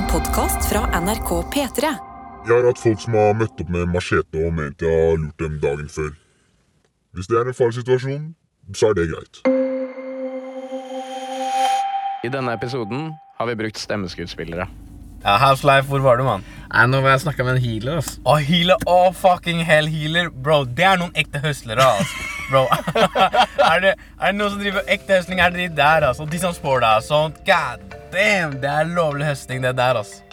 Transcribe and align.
En 0.00 0.06
podkast 0.08 0.64
fra 0.64 1.00
NRK 1.00 1.30
P3. 1.52 1.88
Jeg 2.46 2.54
har 2.54 2.64
hatt 2.64 2.78
folk 2.80 3.02
som 3.02 3.16
har 3.18 3.34
møtt 3.36 3.58
opp 3.60 3.72
med 3.74 3.90
machete 3.92 4.44
og 4.46 4.54
ment 4.56 4.80
jeg 4.80 4.88
har 4.96 5.18
lurt 5.20 5.42
dem 5.42 5.58
dagen 5.60 5.90
før. 5.92 6.14
Hvis 7.12 7.28
det 7.28 7.36
er 7.36 7.50
en 7.50 7.56
farlig 7.58 7.76
situasjon, 7.82 8.22
så 8.72 8.88
er 8.88 8.96
det 8.96 9.04
greit. 9.10 9.42
I 12.24 12.32
denne 12.32 12.54
episoden 12.56 13.10
har 13.36 13.50
vi 13.50 13.58
brukt 13.60 13.82
stemmeskuespillere. 13.82 14.70
Ja, 15.20 15.36
Half-Life, 15.36 15.86
hvor 15.88 16.00
var 16.00 16.16
du, 16.16 16.24
mann? 16.24 16.44
Nei, 16.70 16.86
Nå 16.88 17.00
var 17.04 17.12
jeg 17.12 17.20
snakka 17.26 17.44
med 17.44 17.58
en 17.58 17.62
healer. 17.64 17.98
ass. 18.00 18.14
Å, 18.24 18.38
healer, 18.40 18.80
å, 18.88 19.10
fucking 19.16 19.60
hell, 19.68 19.88
healer. 19.90 20.30
Bro, 20.32 20.62
det 20.64 20.86
er 20.86 21.00
noen 21.00 21.12
ekte 21.18 21.42
høslere, 21.42 21.84
ass. 21.84 22.14
Bro, 22.48 22.62
er, 23.70 23.82
det, 23.84 23.92
er 23.98 24.30
det 24.30 24.36
noen 24.38 24.54
som 24.54 24.62
driver 24.62 24.88
ekte 24.88 25.18
høsling, 25.18 25.42
er 25.44 25.52
det 25.52 25.66
de 25.66 25.68
der, 25.82 26.08
ass. 26.08 26.22
Og 26.22 26.30
De 26.32 26.40
som 26.40 26.54
spår 26.56 26.80
deg, 26.86 27.04
sånn. 27.04 27.36
God 27.44 27.84
damn, 28.14 28.56
det 28.62 28.70
er 28.72 28.88
lovlig 28.96 29.28
høsting, 29.28 29.60
det 29.66 29.74
der, 29.76 30.00
altså. 30.00 30.24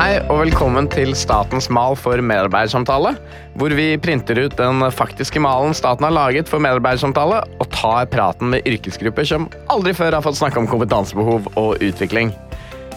Hei 0.00 0.14
og 0.32 0.38
velkommen 0.40 0.86
til 0.88 1.10
Statens 1.12 1.66
mal 1.68 1.92
for 1.92 2.22
medarbeidersamtale, 2.24 3.10
hvor 3.60 3.72
vi 3.76 3.98
printer 4.00 4.38
ut 4.46 4.54
den 4.56 4.80
faktiske 4.96 5.42
malen 5.44 5.74
staten 5.76 6.06
har 6.06 6.14
laget 6.16 6.48
for 6.48 6.62
medarbeidersamtale, 6.64 7.42
og 7.60 7.68
tar 7.74 8.08
praten 8.08 8.48
med 8.54 8.64
yrkesgrupper 8.64 9.28
som 9.28 9.44
aldri 9.68 9.92
før 9.98 10.16
har 10.16 10.24
fått 10.24 10.38
snakke 10.38 10.56
om 10.62 10.70
kompetansebehov 10.70 11.50
og 11.60 11.84
utvikling. 11.84 12.32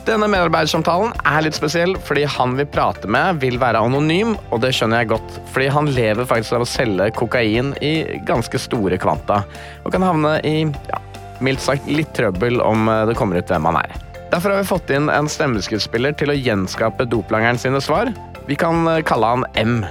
Denne 0.07 0.29
medarbeidersamtalen 0.31 1.12
er 1.27 1.43
litt 1.43 1.59
spesiell, 1.59 1.98
fordi 2.07 2.23
han 2.38 2.55
vi 2.55 2.70
prater 2.71 3.12
med, 3.12 3.43
vil 3.43 3.59
være 3.59 3.84
anonym, 3.84 4.38
og 4.48 4.63
det 4.63 4.71
skjønner 4.77 5.04
jeg 5.04 5.12
godt, 5.12 5.41
fordi 5.51 5.67
han 5.76 5.91
lever 5.99 6.31
faktisk 6.31 6.55
av 6.55 6.63
å 6.63 6.71
selge 6.77 7.09
kokain 7.20 7.76
i 7.84 7.93
ganske 8.31 8.63
store 8.70 9.01
kvanta, 9.04 9.41
og 9.84 9.91
kan 9.91 10.07
havne 10.07 10.38
i, 10.48 10.55
ja, 10.88 11.04
mildt 11.43 11.68
sagt, 11.68 11.91
litt 11.91 12.15
trøbbel 12.15 12.63
om 12.63 12.87
det 13.12 13.20
kommer 13.20 13.43
ut 13.43 13.51
hvem 13.51 13.71
han 13.74 13.84
er. 13.84 13.99
Derfor 14.34 14.49
har 14.49 14.63
vi 14.63 14.65
fått 14.65 14.89
inn 14.89 15.12
en 15.13 15.27
stemmeskuespiller 15.29 16.15
til 16.17 16.31
å 16.34 16.34
gjenskape 16.34 17.05
doplangeren 17.05 17.59
sine 17.62 17.77
svar. 17.85 18.09
Vi 18.48 18.55
kan 18.57 18.87
eh, 18.90 19.03
kalle 19.05 19.27
han 19.29 19.43
M. 19.62 19.84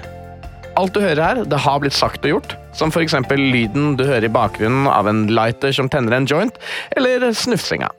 Alt 0.75 0.97
du 0.97 0.99
hører 0.99 1.21
her, 1.23 1.41
det 1.47 1.61
har 1.63 1.79
blitt 1.79 1.95
sagt 1.95 2.27
og 2.27 2.33
gjort, 2.33 2.57
som 2.75 2.91
f.eks. 2.91 3.15
lyden 3.39 3.93
du 3.95 4.03
hører 4.03 4.27
i 4.27 4.33
bakgrunnen 4.35 4.89
av 4.91 5.07
en 5.07 5.29
lighter 5.31 5.71
som 5.77 5.87
tenner 5.87 6.17
en 6.17 6.27
joint, 6.27 6.59
eller 6.99 7.29
snufsinga. 7.31 7.93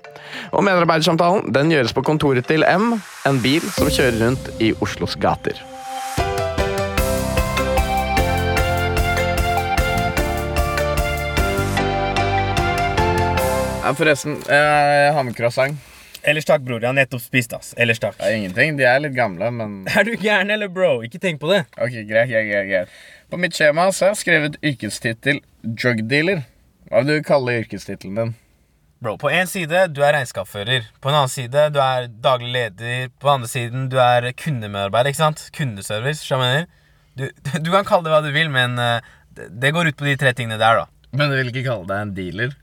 Og 0.52 0.66
medarbeidersamtalen 0.68 1.48
den 1.56 1.72
gjøres 1.72 1.96
på 1.96 2.04
kontoret 2.04 2.50
til 2.52 2.68
M, 2.68 2.98
en 3.24 3.40
bil 3.40 3.64
som 3.78 3.88
kjører 3.88 4.20
rundt 4.26 4.52
i 4.60 4.74
Oslos 4.84 5.16
gater. 5.16 5.64
Ja, 13.80 13.96
forresten, 13.96 14.42
jeg 14.44 15.16
har 15.16 15.24
med 15.24 15.40
croissant. 15.40 15.93
Ellers 16.24 16.46
takk, 16.48 16.62
bror. 16.64 16.80
Jeg 16.80 16.88
har 16.88 16.96
nettopp 16.96 17.22
spist, 17.22 17.54
ass. 17.56 17.74
Ellers 17.76 18.00
takk. 18.00 18.16
Er 18.24 18.38
ingenting. 18.38 18.78
De 18.80 18.86
er 18.88 19.02
litt 19.04 19.16
gamle, 19.18 19.50
men 19.52 19.82
Er 19.98 20.08
du 20.08 20.14
gæren, 20.16 20.54
eller, 20.54 20.70
bro? 20.72 21.02
Ikke 21.04 21.20
tenk 21.20 21.42
på 21.42 21.50
det. 21.52 21.66
Ok, 21.76 21.98
greit, 22.08 22.30
greit, 22.32 22.48
greit, 22.48 22.70
greit. 22.70 22.94
På 23.32 23.40
mitt 23.42 23.58
skjema 23.58 23.90
så 23.92 24.08
har 24.08 24.14
jeg 24.14 24.22
skrevet 24.22 24.56
yrkestittel 24.64 25.42
drug 25.64 26.06
dealer. 26.08 26.46
Hva 26.88 27.04
vil 27.04 27.20
du 27.20 27.28
kalle 27.28 27.58
yrkestittelen 27.64 28.20
din? 28.20 28.34
Bro, 29.04 29.18
på 29.20 29.32
en 29.36 29.50
side 29.52 29.88
du 29.92 30.00
er 30.00 30.16
regnskapsfører. 30.16 30.86
På 31.04 31.12
en 31.12 31.18
annen 31.20 31.32
side 31.34 31.66
du 31.76 31.80
er 31.84 32.08
daglig 32.24 32.54
leder. 32.54 33.10
På 33.20 33.28
den 33.28 33.42
andre 33.42 33.52
siden 33.52 33.90
du 33.92 33.98
er 34.00 34.30
kundemedarbeider. 34.32 35.12
ikke 35.12 35.24
sant? 35.26 35.44
Kundeservice. 35.58 36.24
skjønner 36.24 36.70
Du, 37.20 37.28
du 37.66 37.72
kan 37.74 37.84
kalle 37.90 38.08
det 38.08 38.14
hva 38.16 38.22
du 38.24 38.32
vil, 38.32 38.48
men 38.54 38.80
eh, 38.80 39.12
det, 39.36 39.74
går 39.76 39.92
ut 39.92 40.00
på 40.00 40.08
de 40.08 40.16
tre 40.22 40.32
tingene 40.38 40.62
der, 40.62 40.86
da. 40.86 41.10
Men 41.12 41.30
du 41.30 41.36
vil 41.36 41.52
ikke 41.52 41.68
kalle 41.68 41.90
deg 41.90 42.00
en 42.00 42.16
dealer? 42.16 42.56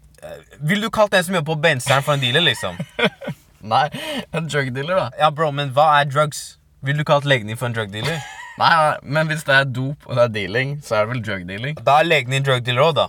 Vil 0.64 0.80
du 0.84 0.88
kalt 0.92 1.14
en 1.16 1.24
som 1.24 1.36
jobber 1.36 1.54
på 1.54 1.62
benseren 1.68 2.04
for 2.04 2.16
en 2.16 2.24
dealer, 2.24 2.44
liksom? 2.48 2.80
Nei, 3.72 3.86
en 4.32 4.46
drug 4.48 4.70
dealer, 4.72 4.96
da. 4.96 5.08
Ja, 5.20 5.30
bro, 5.30 5.50
men 5.52 5.74
hva 5.76 5.90
er 6.00 6.08
drugs? 6.08 6.58
Vil 6.80 6.96
du 6.96 7.04
kalt 7.04 7.26
legen 7.28 7.50
din 7.50 7.58
for 7.60 7.68
en 7.68 7.76
drug 7.76 7.90
dealer? 7.92 8.22
Nei, 8.60 8.68
nei, 8.76 8.96
men 9.16 9.28
hvis 9.30 9.44
det 9.48 9.54
er 9.56 9.68
dop 9.68 10.04
og 10.04 10.18
det 10.18 10.24
er 10.26 10.32
dealing, 10.34 10.72
så 10.84 10.98
er 10.98 11.06
det 11.06 11.14
vel 11.14 11.20
drug 11.24 11.44
dealing? 11.48 11.78
Da 11.86 12.00
er 12.00 12.08
legen 12.08 12.34
din 12.34 12.44
drug 12.44 12.64
dealer 12.66 12.90
òg, 12.90 12.98
da. 12.98 13.06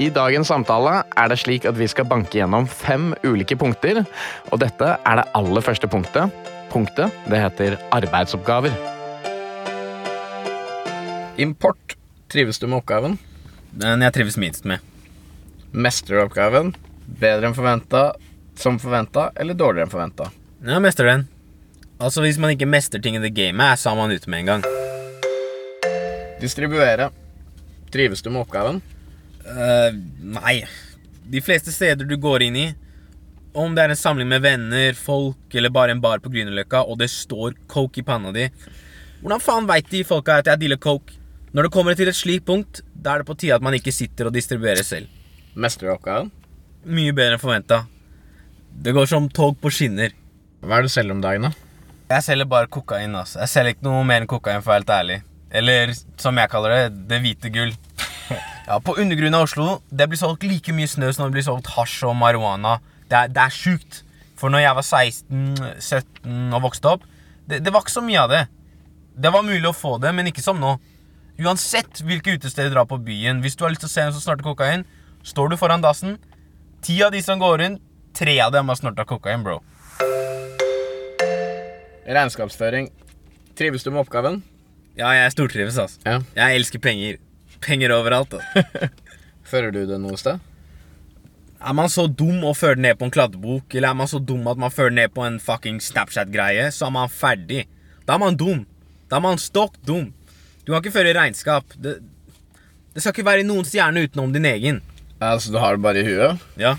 I 0.00 0.06
dagens 0.12 0.48
samtale 0.48 1.02
er 1.20 1.28
det 1.28 1.36
slik 1.42 1.66
at 1.68 1.76
vi 1.76 1.88
skal 1.90 2.06
banke 2.08 2.38
gjennom 2.38 2.64
fem 2.70 3.10
ulike 3.26 3.58
punkter, 3.60 4.00
og 4.48 4.62
dette 4.62 4.94
er 4.96 5.20
det 5.20 5.26
aller 5.36 5.64
første 5.66 5.90
punktet. 5.92 6.32
Punktet, 6.72 7.12
det 7.28 7.42
heter 7.42 7.76
arbeidsoppgaver. 7.92 8.72
Import. 11.42 11.98
Trives 12.32 12.62
du 12.62 12.70
med 12.70 12.80
oppgaven? 12.80 13.18
Den 13.76 14.04
jeg 14.04 14.16
trives 14.16 14.40
minst 14.40 14.64
med. 14.68 14.80
Mestrer 15.72 16.24
oppgaven? 16.24 16.72
Bedre 17.20 17.50
enn 17.50 17.56
forventa, 17.56 18.12
som 18.58 18.78
forventa 18.82 19.30
eller 19.36 19.54
dårligere 19.54 19.88
enn 19.88 19.92
forventa? 19.92 20.30
Ja, 20.66 20.78
mestrer 20.82 21.10
den. 21.10 21.26
Altså, 21.98 22.22
Hvis 22.22 22.38
man 22.38 22.50
ikke 22.54 22.66
mestrer 22.66 23.02
ting 23.02 23.16
i 23.16 23.22
det 23.22 23.34
gamet, 23.34 23.78
så 23.78 23.92
er 23.92 23.98
man 23.98 24.10
ute 24.10 24.30
med 24.30 24.42
en 24.42 24.46
gang. 24.46 24.64
Distribuere. 26.40 27.10
Trives 27.92 28.22
du 28.22 28.30
med 28.30 28.42
oppgaven? 28.42 28.80
Uh, 29.46 29.90
nei. 30.34 30.62
De 31.30 31.42
fleste 31.44 31.72
steder 31.72 32.06
du 32.08 32.16
går 32.20 32.48
inn 32.48 32.56
i, 32.58 32.68
om 33.54 33.74
det 33.76 33.84
er 33.84 33.92
en 33.92 33.98
samling 33.98 34.28
med 34.30 34.42
venner, 34.42 34.96
folk 34.96 35.54
eller 35.54 35.70
bare 35.70 35.92
en 35.92 36.00
bar 36.00 36.22
på 36.24 36.32
Grünerløkka, 36.32 36.82
og 36.88 36.98
det 37.02 37.10
står 37.12 37.54
coke 37.68 38.00
i 38.00 38.06
panna 38.06 38.32
di 38.32 38.46
Hvordan 39.20 39.42
faen 39.44 39.68
veit 39.68 39.90
de 39.92 40.00
folka 40.08 40.40
at 40.40 40.48
jeg 40.50 40.64
dealer 40.64 40.80
coke? 40.82 41.14
Når 41.52 41.68
det 41.68 41.72
kommer 41.74 41.94
til 41.94 42.08
et 42.08 42.16
slikt 42.16 42.46
punkt, 42.48 42.80
da 42.96 43.12
er 43.14 43.22
det 43.22 43.28
på 43.28 43.36
tide 43.38 43.54
at 43.54 43.62
man 43.62 43.76
ikke 43.76 43.92
sitter 43.92 44.26
og 44.26 44.34
distribuerer 44.34 44.82
selv. 44.82 45.06
Mestrer 45.54 45.92
oppgaven? 45.92 46.32
Mye 46.88 47.12
bedre 47.14 47.36
enn 47.36 47.42
forventa. 47.42 47.82
Det 48.82 48.92
går 48.96 49.06
som 49.06 49.28
tog 49.30 49.58
på 49.60 49.70
skinner. 49.70 50.14
Hva 50.62 50.78
er 50.78 50.82
det 50.84 50.90
du 50.90 50.94
selger 50.94 51.14
om 51.14 51.20
dagen, 51.22 51.48
da? 51.48 51.52
Jeg 52.12 52.22
selger 52.26 52.48
bare 52.48 52.66
kokain. 52.70 53.14
altså. 53.16 53.40
Jeg 53.40 53.48
selger 53.48 53.74
ikke 53.76 53.86
noe 53.88 54.04
mer 54.04 54.22
enn 54.22 54.30
kokain, 54.30 54.62
for 54.62 54.70
å 54.70 54.74
være 54.74 54.82
helt 54.82 54.94
ærlig. 54.96 55.18
Eller 55.52 55.92
som 56.20 56.38
jeg 56.38 56.50
kaller 56.52 56.74
det, 56.74 57.06
det 57.10 57.20
hvite 57.24 57.52
gull. 57.54 57.74
Ja, 58.62 58.76
På 58.78 58.94
undergrunnen 58.94 59.34
av 59.34 59.42
Oslo 59.48 59.80
det 59.90 60.06
blir 60.08 60.16
solgt 60.20 60.44
like 60.46 60.70
mye 60.72 60.86
snø 60.86 61.08
som 61.12 61.26
det 61.26 61.34
blir 61.34 61.42
solgt 61.44 61.66
hasj 61.74 62.04
og 62.06 62.14
marihuana. 62.16 62.76
Det 63.10 63.16
er, 63.18 63.32
det 63.34 63.40
er 63.42 63.50
sjukt. 63.52 63.98
For 64.38 64.54
når 64.54 64.62
jeg 64.62 64.76
var 64.78 64.86
16-17 64.86 66.54
og 66.54 66.62
vokste 66.62 66.92
opp, 66.94 67.02
det, 67.50 67.58
det 67.66 67.72
var 67.74 67.82
ikke 67.82 67.94
så 67.96 68.04
mye 68.06 68.22
av 68.22 68.30
det. 68.30 68.42
Det 69.18 69.32
var 69.34 69.44
mulig 69.44 69.66
å 69.68 69.74
få 69.74 69.96
det, 70.00 70.12
men 70.14 70.30
ikke 70.30 70.44
som 70.44 70.62
nå. 70.62 70.76
Uansett 71.42 72.04
hvilke 72.06 72.36
utesteder 72.38 72.70
du 72.70 72.76
drar 72.76 72.86
på 72.88 73.00
byen, 73.02 73.42
hvis 73.42 73.58
du 73.58 73.66
har 73.66 73.74
lyst 73.74 73.82
til 73.84 73.90
å 73.90 73.94
se 73.96 74.04
en 74.06 74.14
som 74.14 74.22
snorter 74.24 74.46
kokain, 74.46 74.86
står 75.26 75.50
du 75.52 75.58
foran 75.60 75.82
dassen. 75.84 76.14
Ti 76.86 77.00
av 77.02 77.12
de 77.14 77.20
som 77.26 77.42
går 77.42 77.58
rundt, 77.64 77.82
tre 78.14 78.34
av 78.44 78.52
dem 78.54 78.68
har 78.68 78.78
snorta 78.78 79.04
kokain, 79.08 79.44
bro. 79.44 79.60
Regnskapsføring. 82.06 82.90
Trives 83.58 83.84
du 83.84 83.90
med 83.90 84.02
oppgaven? 84.02 84.40
Ja, 84.98 85.12
jeg 85.16 85.32
stortrives, 85.32 85.78
altså. 85.80 86.00
Ja. 86.04 86.18
Jeg 86.36 86.60
elsker 86.60 86.82
penger. 86.82 87.20
Penger 87.64 87.94
overalt. 87.94 88.34
Altså. 88.34 88.88
Fører 89.50 89.72
du 89.74 89.84
det 89.88 89.98
noe 90.00 90.18
sted? 90.20 90.40
Er 91.62 91.76
man 91.78 91.90
så 91.92 92.08
dum 92.10 92.42
å 92.48 92.54
føre 92.58 92.74
det 92.74 92.82
ned 92.88 92.98
på 92.98 93.06
en 93.06 93.14
kladdebok, 93.14 93.74
eller 93.76 93.92
er 93.92 93.98
man 94.00 94.10
så 94.10 94.18
dum 94.18 94.48
at 94.50 94.58
man 94.58 94.72
fører 94.74 94.90
det 94.90 94.98
ned 94.98 95.12
på 95.14 95.22
en 95.22 95.36
fucking 95.38 95.76
Snapchat-greie, 95.84 96.64
så 96.74 96.88
er 96.88 96.94
man 96.96 97.12
ferdig. 97.12 97.66
Da 98.02 98.16
er 98.16 98.22
man 98.24 98.38
dum. 98.38 98.64
Da 99.06 99.20
er 99.20 99.24
man 99.28 99.38
stokk 99.38 99.76
dum. 99.86 100.08
Du 100.64 100.72
kan 100.72 100.80
ikke 100.80 100.96
føre 100.96 101.12
regnskap. 101.14 101.76
Det, 101.78 102.00
det 102.94 103.02
skal 103.04 103.14
ikke 103.14 103.28
være 103.28 103.46
noens 103.46 103.70
hjerne 103.76 104.02
utenom 104.08 104.34
din 104.34 104.48
egen. 104.50 104.80
Altså, 105.22 105.52
du 105.54 105.60
har 105.62 105.78
det 105.78 105.84
bare 105.86 106.02
i 106.02 106.08
huet? 106.08 106.42
Ja. 106.58 106.74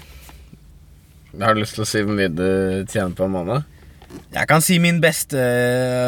Har 1.42 1.56
du 1.56 1.62
lyst 1.64 1.74
til 1.78 1.84
å 1.86 1.88
si 1.90 2.02
hvor 2.06 2.14
mye 2.18 2.30
du 2.30 2.86
tjener 2.92 3.16
på 3.18 3.26
en 3.26 3.34
måned? 3.34 3.64
Jeg 4.36 4.46
kan 4.50 4.62
si 4.62 4.76
min 4.82 5.00
beste 5.02 5.40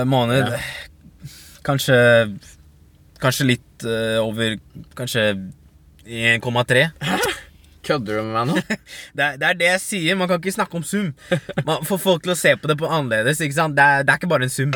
måned. 0.06 0.46
måned. 0.52 1.34
Kanskje 1.66 1.96
Kanskje 3.24 3.48
litt 3.48 3.86
uh, 3.88 4.20
over 4.22 4.58
Kanskje 5.00 5.24
1,3. 6.06 6.84
Kødder 7.86 8.20
du 8.20 8.28
med 8.28 8.34
meg 8.36 8.50
nå? 8.52 8.60
Det, 9.18 9.24
er- 9.24 9.38
det 9.42 9.48
er 9.50 9.58
det 9.58 9.70
jeg 9.72 9.82
sier. 9.82 10.18
Man 10.20 10.28
kan 10.30 10.38
ikke 10.42 10.54
snakke 10.54 10.78
om 10.78 10.84
sum. 10.86 11.08
Man 11.66 11.82
får 11.88 12.02
folk 12.04 12.26
til 12.26 12.34
å 12.36 12.38
se 12.38 12.54
på 12.60 12.70
det 12.70 12.76
på 12.82 12.90
annerledes. 12.90 13.42
ikke 13.42 13.58
sant? 13.58 13.76
Det 13.78 13.82
er, 13.86 14.06
det 14.06 14.14
er 14.14 14.22
ikke 14.22 14.30
bare 14.30 14.46
en 14.46 14.54
sum. 14.54 14.76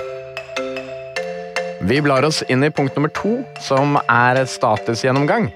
Vi 1.89 2.01
blar 2.03 2.25
oss 2.27 2.41
inn 2.51 2.63
i 2.65 2.71
punkt 2.73 2.97
nummer 2.97 3.11
to, 3.15 3.37
som 3.63 3.99
er 4.09 4.41
statusgjennomgang. 4.49 5.51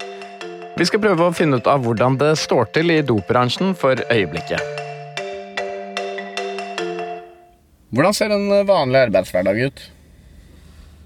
Vi 0.78 0.86
skal 0.90 1.02
prøve 1.04 1.28
å 1.30 1.34
finne 1.36 1.58
ut 1.62 1.68
av 1.70 1.84
hvordan 1.86 2.16
det 2.22 2.34
står 2.42 2.70
til 2.74 2.94
i 2.94 3.02
dopbransjen 3.06 3.74
for 3.78 3.98
øyeblikket. 4.10 4.83
Hvordan 7.94 8.16
ser 8.18 8.32
en 8.34 8.48
vanlig 8.66 9.04
arbeidshverdag 9.08 9.60
ut? 9.68 9.82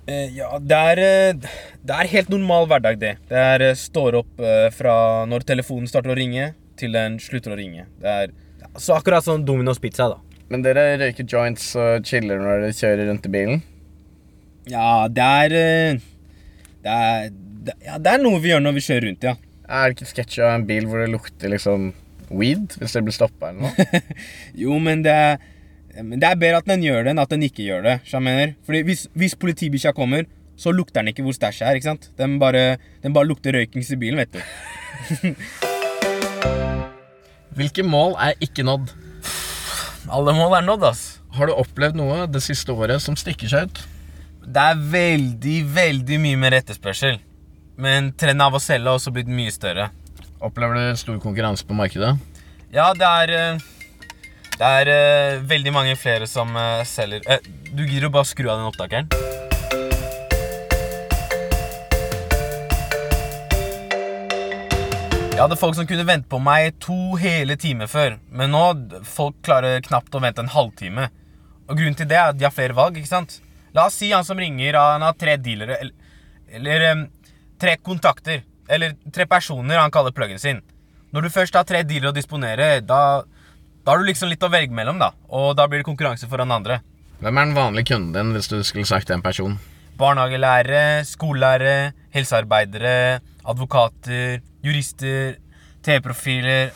Eh, 0.07 0.29
ja, 0.37 0.53
det 0.63 0.77
er, 0.93 0.99
eh, 1.03 1.47
det 1.83 1.95
er 1.97 2.11
helt 2.13 2.29
normal 2.31 2.69
hverdag, 2.71 2.99
det. 3.01 3.17
Det 3.27 3.41
er 3.41 3.65
eh, 3.65 3.75
står 3.75 4.21
opp 4.21 4.39
eh, 4.39 4.69
fra 4.71 5.25
når 5.27 5.43
telefonen 5.49 5.89
starter 5.91 6.13
å 6.13 6.15
ringe, 6.15 6.53
til 6.79 6.93
den 6.95 7.17
slutter 7.19 7.51
å 7.51 7.57
ringe. 7.59 7.83
Det 7.99 8.13
er 8.13 8.31
så 8.79 8.95
akkurat 8.95 9.25
som 9.25 9.43
Domino's 9.43 9.81
pizza, 9.83 10.07
da. 10.13 10.21
Men 10.47 10.63
dere 10.63 10.93
røyker 11.01 11.27
joints 11.27 11.73
og 11.75 12.07
chiller 12.07 12.39
når 12.39 12.63
dere 12.63 12.77
kjører 12.77 13.09
rundt 13.11 13.27
i 13.27 13.33
bilen? 13.33 13.59
Ja, 14.71 15.07
det 15.11 15.27
er 15.43 15.57
eh, 15.59 15.99
Det 16.83 16.95
er, 16.95 17.29
Det, 17.67 17.75
ja, 17.83 17.97
det 17.99 18.13
er 18.13 18.23
noe 18.23 18.39
vi 18.39 18.53
gjør 18.53 18.63
når 18.63 18.77
vi 18.77 18.85
kjører 18.85 19.09
rundt, 19.09 19.27
ja. 19.27 19.35
Er 19.67 19.89
det 19.89 19.97
ikke 19.97 20.11
sketsj 20.13 20.39
av 20.39 20.53
en 20.53 20.67
bil 20.69 20.87
hvor 20.87 21.03
det 21.03 21.11
lukter 21.11 21.51
liksom 21.51 21.89
weed 22.31 22.77
hvis 22.79 22.95
det 22.95 23.03
blir 23.03 23.15
stoppa 23.15 23.51
eller 23.51 23.67
noe? 23.67 24.03
Jo, 24.63 24.79
men 24.79 25.03
det 25.03 25.11
er, 25.11 25.41
men 26.03 26.19
det 26.21 26.27
er 26.29 26.35
bedre 26.39 26.57
at 26.61 26.67
den 26.69 26.83
gjør 26.85 27.03
det, 27.05 27.11
enn 27.13 27.23
at 27.23 27.31
den 27.33 27.43
ikke 27.47 27.65
gjør 27.65 27.81
det. 27.85 27.95
jeg 28.11 28.21
mener. 28.21 28.53
Fordi 28.65 28.81
hvis, 28.85 29.07
hvis 29.17 29.35
politibikkja 29.35 29.91
kommer, 29.97 30.23
så 30.57 30.71
lukter 30.73 31.01
den 31.01 31.07
ikke 31.13 31.23
hvor 31.25 31.33
stæsjet 31.33 31.67
er. 31.67 31.73
ikke 31.77 31.89
sant? 31.89 32.09
Den 32.17 32.39
bare, 32.39 32.77
den 33.03 33.13
bare 33.13 33.27
lukter 33.29 33.53
røykings 33.53 33.91
i 33.91 33.97
bilen, 33.97 34.17
vet 34.17 34.33
du. 34.33 34.39
Hvilke 37.57 37.83
mål 37.85 38.15
er 38.21 38.33
ikke 38.41 38.63
nådd? 38.65 38.93
Alle 40.13 40.33
mål 40.37 40.53
er 40.59 40.65
nådd, 40.65 40.83
ass. 40.91 41.03
Har 41.33 41.49
du 41.49 41.53
opplevd 41.57 41.95
noe 41.97 42.25
det 42.29 42.41
siste 42.45 42.73
året 42.73 43.01
som 43.03 43.15
stikker 43.17 43.49
seg 43.49 43.69
ut? 43.69 43.81
Det 44.47 44.63
er 44.63 44.83
veldig, 44.91 45.57
veldig 45.75 46.19
mye 46.23 46.37
mer 46.39 46.55
etterspørsel. 46.59 47.17
Men 47.77 48.11
trenden 48.17 48.45
av 48.45 48.55
å 48.57 48.61
selge 48.61 48.89
har 48.89 48.97
også 48.97 49.13
blitt 49.13 49.29
mye 49.29 49.53
større. 49.53 49.89
Opplever 50.41 50.77
du 50.77 51.01
stor 51.01 51.17
konkurranse 51.21 51.65
på 51.67 51.77
markedet? 51.77 52.15
Ja, 52.73 52.91
det 52.97 53.07
er 53.07 53.33
eh, 53.35 53.65
Det 54.57 54.65
er 54.65 54.89
eh, 54.89 55.39
veldig 55.45 55.69
mange 55.69 55.93
flere 56.01 56.25
som 56.25 56.55
eh, 56.57 56.79
selger 56.89 57.21
eh, 57.29 57.43
Du 57.77 57.83
gidder 57.83 58.07
å 58.07 58.13
bare 58.15 58.25
skru 58.25 58.47
av 58.49 58.57
den 58.57 58.65
opptakeren? 58.65 59.11
Jeg 65.35 65.43
hadde 65.43 65.59
folk 65.61 65.77
som 65.77 65.85
kunne 65.85 66.07
vente 66.07 66.25
på 66.31 66.39
meg 66.41 66.79
to 66.81 67.13
hele 67.21 67.53
timer 67.61 67.85
før. 67.91 68.15
Men 68.33 68.49
nå 68.55 68.63
folk 69.05 69.37
klarer 69.45 69.83
knapt 69.85 70.17
å 70.17 70.23
vente 70.23 70.41
en 70.41 70.49
halvtime. 70.49 71.05
Og 71.69 71.77
grunnen 71.77 71.99
til 71.99 72.09
det 72.09 72.17
er 72.17 72.31
at 72.31 72.39
de 72.39 72.47
har 72.47 72.55
flere 72.55 72.73
valg. 72.73 72.97
ikke 72.97 73.11
sant? 73.11 73.37
La 73.77 73.85
oss 73.85 73.99
si 74.01 74.09
han 74.09 74.25
som 74.25 74.41
ringer, 74.41 74.73
han 74.73 75.05
har 75.05 75.13
tre 75.13 75.37
dealere 75.37 75.77
eller, 75.77 75.93
eller 76.49 77.05
tre 77.61 77.77
kontakter. 77.77 78.41
Eller 78.65 78.97
tre 79.13 79.29
personer 79.29 79.77
han 79.77 79.93
kaller 79.93 80.17
pluggen 80.17 80.41
sin. 80.41 80.65
Når 81.13 81.27
du 81.27 81.35
først 81.37 81.61
har 81.61 81.69
tre 81.69 81.85
dealere 81.85 82.09
å 82.09 82.17
disponere, 82.17 82.79
da, 82.81 83.21
da 83.87 83.93
har 83.93 84.01
du 84.03 84.09
liksom 84.09 84.27
litt 84.27 84.43
å 84.43 84.51
velge 84.51 84.75
mellom. 84.75 84.97
da 84.99 85.13
Og 85.31 85.53
da 85.55 85.63
blir 85.63 85.79
det 85.79 85.87
konkurranse 85.87 86.27
for 86.27 86.43
den 86.43 86.51
andre. 86.51 86.81
Hvem 87.23 87.37
er 87.39 87.45
den 87.47 87.55
vanlige 87.55 87.93
kunden 87.93 88.11
din 88.11 88.33
hvis 88.35 88.49
du 88.51 88.57
skulle 88.67 88.83
sagt 88.83 89.13
en 89.15 89.23
person? 89.23 89.53
Barnehagelærere, 89.95 91.05
skolelærere, 91.07 91.93
helsearbeidere, 92.11 93.21
advokater, 93.47 94.41
jurister, 94.61 95.37
TV-profiler 95.87 96.73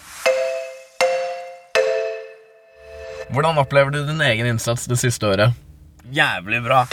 Hvordan 3.32 3.60
opplever 3.60 3.92
du 3.92 4.00
din 4.08 4.24
egen 4.24 4.48
innsats 4.54 4.88
det 4.88 4.98
siste 5.04 5.28
året? 5.28 5.60
Jævlig 6.16 6.64
bra. 6.64 6.86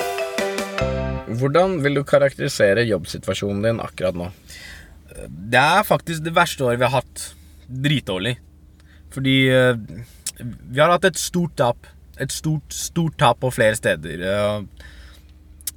Hvordan 1.31 1.79
vil 1.83 1.99
du 1.99 2.03
karakterisere 2.07 2.83
jobbsituasjonen 2.91 3.63
din 3.71 3.81
akkurat 3.87 4.19
nå? 4.19 4.29
Det 5.29 5.63
er 5.63 5.87
faktisk 5.87 6.27
det 6.27 6.35
verste 6.35 6.67
året 6.67 6.83
vi 6.83 6.87
har 6.91 7.01
hatt. 7.01 7.25
Dritdårlig. 7.67 8.37
Fordi 9.15 9.37
eh, 9.53 9.75
vi 10.41 10.81
har 10.81 10.93
hatt 10.93 11.09
et 11.09 11.21
stort 11.21 11.57
tap. 11.59 11.89
Et 12.19 12.33
stort, 12.35 12.75
stort 12.75 13.17
tap 13.21 13.41
på 13.43 13.51
flere 13.55 13.79
steder. 13.79 14.23
Eh, 14.23 14.87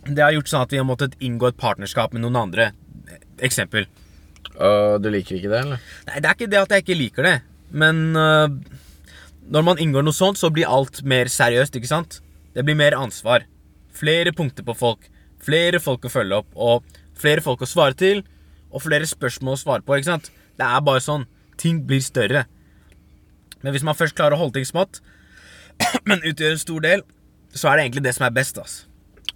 det 0.10 0.24
har 0.24 0.34
gjort 0.34 0.50
sånn 0.50 0.66
at 0.66 0.74
vi 0.74 0.80
har 0.82 0.88
måttet 0.88 1.18
inngå 1.22 1.52
et 1.52 1.60
partnerskap 1.62 2.16
med 2.16 2.24
noen 2.26 2.40
andre. 2.42 2.72
Eksempel. 3.42 3.88
Og 4.58 5.02
du 5.02 5.10
liker 5.14 5.38
ikke 5.38 5.52
det, 5.52 5.62
eller? 5.66 5.84
Nei, 6.10 6.22
det 6.22 6.30
er 6.30 6.38
ikke 6.38 6.52
det 6.52 6.62
at 6.62 6.74
jeg 6.74 6.86
ikke 6.86 6.98
liker 6.98 7.28
det. 7.28 7.36
Men 7.72 8.02
uh, 8.18 8.50
når 9.54 9.66
man 9.68 9.82
inngår 9.82 10.06
noe 10.06 10.16
sånt, 10.16 10.40
så 10.42 10.52
blir 10.54 10.70
alt 10.70 11.04
mer 11.08 11.30
seriøst, 11.32 11.78
ikke 11.78 11.90
sant? 11.90 12.20
Det 12.56 12.66
blir 12.68 12.78
mer 12.78 12.98
ansvar. 12.98 13.46
Flere 13.96 14.34
punkter 14.36 14.66
på 14.68 14.76
folk. 14.78 15.08
Flere 15.42 15.82
folk 15.82 16.06
å 16.06 16.12
følge 16.12 16.42
opp. 16.42 16.50
Og 16.56 16.98
flere 17.18 17.44
folk 17.46 17.64
å 17.64 17.70
svare 17.70 17.98
til. 17.98 18.24
Og 18.72 18.84
flere 18.84 19.08
spørsmål 19.08 19.58
å 19.58 19.62
svare 19.62 19.86
på, 19.86 19.98
ikke 19.98 20.12
sant? 20.12 20.32
Det 20.58 20.68
er 20.68 20.84
bare 20.86 21.04
sånn. 21.04 21.28
Ting 21.62 21.84
blir 21.88 22.04
større. 22.04 22.46
Men 23.62 23.76
hvis 23.76 23.86
man 23.86 23.98
først 23.98 24.18
klarer 24.18 24.38
å 24.38 24.42
holde 24.44 24.60
ting 24.60 24.68
smått, 24.68 25.02
men 26.10 26.24
utgjør 26.26 26.56
en 26.56 26.62
stor 26.62 26.82
del, 26.86 27.04
så 27.54 27.70
er 27.70 27.78
det 27.78 27.86
egentlig 27.86 28.06
det 28.08 28.16
som 28.18 28.26
er 28.28 28.36
best, 28.36 28.60
ass. 28.62 28.82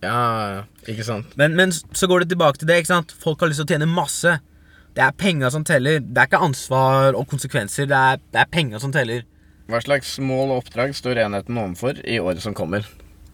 Ja, 0.03 0.65
ikke 0.89 1.05
sant? 1.07 1.31
Men, 1.39 1.55
men 1.57 1.71
så 1.73 2.09
går 2.09 2.23
det 2.23 2.33
tilbake 2.33 2.61
til 2.61 2.69
det, 2.69 2.81
ikke 2.81 2.93
sant? 2.93 3.15
Folk 3.21 3.41
har 3.41 3.51
lyst 3.51 3.61
til 3.63 3.67
å 3.67 3.73
tjene 3.75 3.89
masse. 3.89 4.37
Det 4.95 5.03
er 5.03 5.15
penga 5.19 5.49
som 5.51 5.65
teller. 5.67 6.01
Det 6.03 6.21
er 6.21 6.29
ikke 6.29 6.43
ansvar 6.45 7.17
og 7.19 7.27
konsekvenser. 7.31 7.87
Det 7.91 8.01
er, 8.11 8.21
det 8.31 8.43
er 8.43 8.51
penga 8.51 8.79
som 8.81 8.93
teller. 8.95 9.25
Hva 9.71 9.81
slags 9.81 10.13
mål 10.21 10.53
og 10.53 10.61
oppdrag 10.61 10.93
står 10.95 11.23
enheten 11.23 11.57
overfor 11.57 11.99
i 12.05 12.19
året 12.21 12.43
som 12.43 12.55
kommer? 12.55 12.85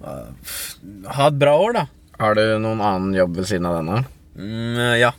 Ha 0.02 1.28
et 1.28 1.38
bra 1.42 1.58
år, 1.60 1.76
da. 1.76 1.86
Har 2.22 2.38
du 2.38 2.44
noen 2.62 2.82
annen 2.82 3.18
jobb 3.18 3.36
ved 3.42 3.50
siden 3.50 3.68
av 3.70 3.80
denne? 3.80 4.04
Mm, 4.38 4.80
ja. 5.02 5.12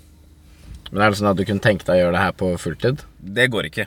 Men 0.90 1.04
er 1.04 1.12
det 1.12 1.20
sånn 1.20 1.30
at 1.30 1.38
du 1.38 1.44
kunne 1.46 1.62
tenke 1.62 1.86
deg 1.86 1.98
å 1.98 2.04
gjøre 2.04 2.16
det 2.16 2.22
her 2.24 2.34
på 2.38 2.48
fulltid? 2.60 3.04
Det 3.22 3.46
går 3.52 3.68
ikke. 3.68 3.86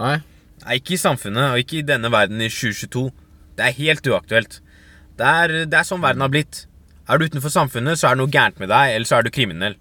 Nei? 0.00 0.16
Nei, 0.66 0.80
Ikke 0.80 0.96
i 0.96 0.98
samfunnet, 0.98 1.52
og 1.52 1.62
ikke 1.62 1.78
i 1.78 1.86
denne 1.86 2.10
verden 2.10 2.40
i 2.42 2.50
2022. 2.50 3.12
Det 3.56 3.68
er 3.68 3.76
helt 3.78 4.08
uaktuelt. 4.10 4.58
Det 5.16 5.26
er, 5.26 5.52
det 5.70 5.78
er 5.78 5.86
sånn 5.86 6.02
verden 6.02 6.24
har 6.24 6.32
blitt. 6.32 6.64
Er 7.06 7.20
du 7.20 7.28
utenfor 7.28 7.54
samfunnet, 7.54 8.00
så 8.00 8.08
er 8.08 8.16
det 8.16 8.24
noe 8.24 8.32
gærent 8.34 8.58
med 8.58 8.72
deg, 8.74 8.96
eller 8.96 9.06
så 9.06 9.20
er 9.20 9.26
du 9.26 9.30
kriminell. 9.30 9.78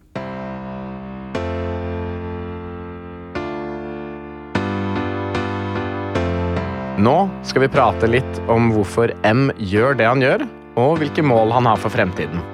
Nå 7.01 7.17
skal 7.49 7.65
vi 7.65 7.73
prate 7.73 8.07
litt 8.07 8.37
om 8.45 8.69
hvorfor 8.77 9.11
M 9.25 9.49
gjør 9.57 9.97
det 9.97 10.05
han 10.07 10.21
gjør, 10.21 10.45
og 10.77 10.99
hvilke 11.01 11.25
mål 11.25 11.57
han 11.57 11.67
har 11.73 11.81
for 11.81 11.89
fremtiden. 11.89 12.45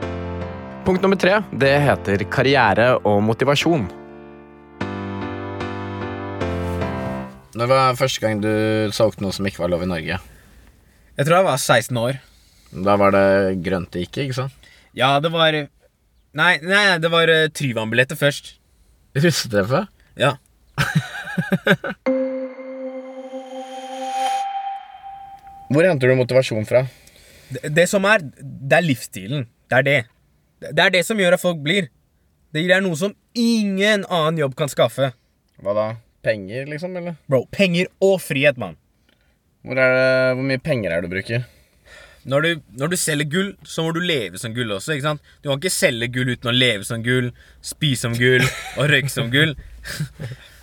Punkt 0.87 1.03
nummer 1.03 1.19
tre 1.19 1.43
det 1.51 1.75
heter 1.83 2.23
karriere 2.31 2.93
og 3.03 3.19
motivasjon. 3.27 3.91
Når 7.51 7.67
var 7.67 7.97
første 7.99 8.21
gang 8.23 8.39
du 8.39 8.47
solgte 8.95 9.19
noe 9.25 9.35
som 9.35 9.43
ikke 9.47 9.59
var 9.59 9.71
lov 9.73 9.81
i 9.83 9.89
Norge? 9.91 10.15
Jeg 11.17 11.27
tror 11.27 11.35
jeg 11.35 11.47
var 11.49 11.57
16 11.59 11.97
år. 11.99 12.19
Da 12.71 12.93
var 12.99 13.11
det 13.11 13.59
grønt 13.65 13.91
det 13.91 14.05
gikk, 14.05 14.17
ikke 14.23 14.37
sant? 14.37 14.55
Ja, 14.95 15.19
det 15.23 15.31
var 15.33 15.51
Nei, 16.31 16.53
nei 16.63 16.97
det 17.03 17.11
var 17.11 17.27
uh, 17.27 17.51
Tryvann-billetter 17.51 18.15
først. 18.15 18.55
Russetreffet? 19.19 19.91
Ja. 20.15 20.37
Hvor 25.71 25.83
henter 25.87 26.07
du 26.07 26.15
motivasjon 26.19 26.63
fra? 26.67 26.85
Det, 27.51 27.67
det 27.75 27.87
som 27.91 28.07
er, 28.07 28.23
det 28.39 28.77
er 28.79 28.87
livsstilen. 28.87 29.43
Det 29.67 29.75
er 29.81 29.83
det. 29.89 29.99
Det 30.71 30.79
er 30.85 30.91
det 30.95 31.03
som 31.07 31.19
gjør 31.19 31.35
at 31.35 31.43
folk 31.43 31.59
blir. 31.63 31.91
Det 32.55 32.63
er 32.63 32.79
noe 32.83 32.95
som 32.99 33.11
ingen 33.35 34.07
annen 34.07 34.39
jobb 34.39 34.55
kan 34.59 34.71
skaffe. 34.71 35.11
Hva 35.59 35.75
da? 35.75 35.87
Penger, 36.21 36.65
liksom? 36.69 36.93
eller? 36.97 37.15
Bro, 37.27 37.47
penger 37.51 37.87
og 38.03 38.19
frihet, 38.21 38.57
mann. 38.61 38.75
Hvor, 39.65 39.77
hvor 39.77 40.43
mye 40.45 40.61
penger 40.61 40.91
er 40.93 41.01
det 41.01 41.09
du 41.09 41.15
bruker? 41.15 41.41
Når 42.29 42.39
du, 42.45 42.49
når 42.77 42.87
du 42.91 42.95
selger 43.01 43.25
gull, 43.29 43.49
så 43.65 43.81
må 43.81 43.89
du 43.95 43.99
leve 44.05 44.37
som 44.37 44.53
gull 44.53 44.69
også. 44.75 44.93
ikke 44.93 45.07
sant? 45.07 45.21
Du 45.41 45.49
kan 45.49 45.57
ikke 45.57 45.73
selge 45.73 46.07
gull 46.13 46.29
uten 46.35 46.51
å 46.51 46.53
leve 46.53 46.85
som 46.85 47.01
gull, 47.05 47.31
spise 47.65 48.01
som 48.05 48.13
gull 48.17 48.45
og 48.77 48.89
røyke 48.91 49.09
som 49.13 49.31
gull. 49.33 49.55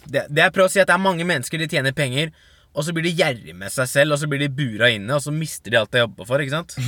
Det, 0.08 0.22
det 0.32 0.40
jeg 0.40 0.52
prøver 0.56 0.70
å 0.70 0.72
si, 0.72 0.80
at 0.80 0.88
det 0.88 0.94
er 0.94 1.02
mange 1.04 1.20
mennesker 1.28 1.60
de 1.60 1.66
tjener 1.68 1.92
penger, 1.92 2.30
og 2.72 2.80
så 2.86 2.94
blir 2.96 3.04
de 3.04 3.10
gjerrig 3.12 3.52
med 3.52 3.68
seg 3.68 3.84
selv, 3.90 4.14
og 4.14 4.18
så 4.22 4.24
blir 4.30 4.40
de 4.40 4.48
bura 4.48 4.88
inne, 4.88 5.12
og 5.12 5.20
så 5.20 5.28
mister 5.36 5.68
de 5.74 5.78
alt 5.82 5.92
de 5.92 6.00
jobber 6.00 6.24
for. 6.24 6.40
ikke 6.40 6.54
sant? 6.54 6.72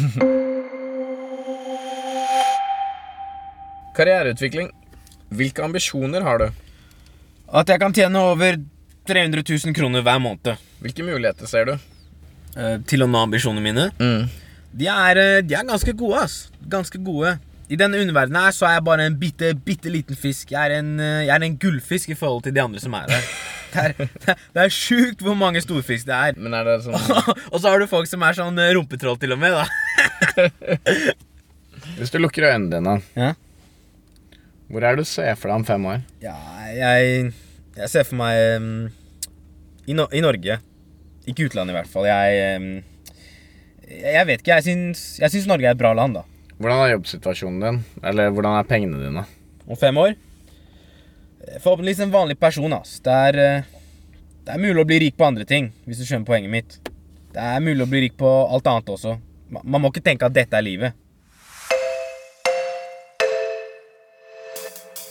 Karriereutvikling. 3.99 4.73
Hvilke 5.37 5.61
ambisjoner 5.69 6.25
har 6.25 6.41
du? 6.41 6.49
At 7.51 7.71
jeg 7.73 7.81
kan 7.83 7.95
tjene 7.97 8.21
over 8.23 8.59
300 9.11 9.43
000 9.43 9.75
kroner 9.75 10.05
hver 10.07 10.21
måned 10.23 10.53
Hvilke 10.85 11.03
muligheter 11.07 11.49
ser 11.51 11.67
du? 11.67 11.73
eh, 12.57 12.77
til 12.87 13.03
å 13.05 13.09
nå 13.11 13.19
ambisjonene 13.27 13.63
mine. 13.63 13.85
De 14.73 14.87
er, 14.91 15.19
eh, 15.19 15.41
de 15.43 15.55
er 15.59 15.67
ganske 15.69 15.93
gode, 15.99 16.23
ass. 16.25 16.37
Ganske 16.71 16.99
gode. 17.03 17.37
I 17.71 17.77
denne 17.79 17.99
underverdenen 18.03 18.43
her 18.43 18.55
så 18.55 18.67
er 18.67 18.77
jeg 18.79 18.85
bare 18.87 19.05
en 19.07 19.17
bitte, 19.19 19.53
bitte 19.67 19.91
liten 19.93 20.19
fisk. 20.19 20.51
Jeg 20.51 20.59
er 20.71 20.79
en, 20.81 20.89
eh, 21.01 21.27
jeg 21.27 21.35
er 21.37 21.45
en 21.47 21.59
gullfisk 21.63 22.11
i 22.11 22.17
forhold 22.19 22.43
til 22.47 22.55
de 22.57 22.63
andre 22.63 22.81
som 22.83 22.95
er 22.99 23.07
der. 23.07 23.29
Det 23.71 23.85
er, 23.85 23.93
det 23.99 24.29
er, 24.35 24.41
det 24.55 24.63
er 24.65 24.73
sjukt 24.75 25.23
hvor 25.23 25.37
mange 25.39 25.63
storfisk 25.63 26.07
det 26.09 26.17
er. 26.17 26.35
Men 26.39 26.55
er 26.59 26.65
det 26.67 26.79
sånn 26.87 26.97
og 27.53 27.59
så 27.61 27.67
har 27.71 27.79
du 27.79 27.87
folk 27.91 28.11
som 28.11 28.23
er 28.27 28.35
sånn 28.39 28.59
rumpetroll 28.79 29.19
til 29.23 29.37
og 29.37 29.43
med, 29.43 29.55
da. 29.55 29.67
Hvis 32.01 32.11
du 32.15 32.19
lukker 32.23 32.47
øynene 32.51 32.71
dine, 32.79 32.97
Ja. 33.19 33.35
Hvor 34.71 34.85
er 34.87 34.95
det 34.95 35.03
du 35.03 35.09
ser 35.09 35.35
for 35.35 35.51
deg 35.51 35.61
om 35.61 35.67
fem 35.67 35.87
år? 35.91 36.03
Ja, 36.23 36.37
jeg, 36.71 37.33
jeg 37.75 37.91
ser 37.91 38.07
for 38.07 38.21
meg 38.21 38.61
um, 38.61 38.69
i, 39.91 39.97
no 39.99 40.07
I 40.15 40.23
Norge. 40.23 40.61
Ikke 41.27 41.49
utlandet, 41.49 41.75
i 41.75 41.79
hvert 41.81 41.91
fall. 41.91 42.07
Jeg, 42.07 42.61
um, 42.61 42.69
jeg, 43.91 44.27
vet 44.29 44.45
ikke. 44.45 44.61
Jeg 44.61 44.69
syns, 44.69 45.03
jeg 45.19 45.35
syns 45.35 45.49
Norge 45.51 45.67
er 45.67 45.75
et 45.75 45.81
bra 45.81 45.91
land, 45.99 46.21
da. 46.21 46.23
Hvordan 46.61 46.85
er 46.85 46.93
jobbsituasjonen 46.95 47.65
din? 47.65 47.83
Eller 48.07 48.31
hvordan 48.31 48.61
er 48.61 48.69
pengene 48.69 49.03
dine? 49.03 49.27
Om 49.67 49.81
fem 49.81 49.99
år? 49.99 50.15
Forhåpentligvis 51.65 52.05
en 52.07 52.15
vanlig 52.15 52.39
person. 52.39 52.73
ass. 52.77 53.01
Det 53.03 53.19
er, 53.31 53.43
eh, 53.43 53.69
det 54.47 54.55
er 54.55 54.63
mulig 54.63 54.85
å 54.85 54.87
bli 54.87 55.03
rik 55.03 55.19
på 55.19 55.27
andre 55.27 55.49
ting, 55.49 55.73
hvis 55.89 55.99
du 55.99 56.07
skjønner 56.07 56.29
poenget 56.29 56.53
mitt. 56.53 56.79
Det 57.35 57.43
er 57.43 57.65
mulig 57.65 57.83
å 57.83 57.91
bli 57.91 58.07
rik 58.07 58.19
på 58.21 58.29
alt 58.29 58.71
annet 58.71 58.95
også. 58.95 59.19
Man 59.51 59.83
må 59.83 59.91
ikke 59.91 60.05
tenke 60.05 60.31
at 60.31 60.37
dette 60.37 60.55
er 60.55 60.63
livet. 60.63 60.95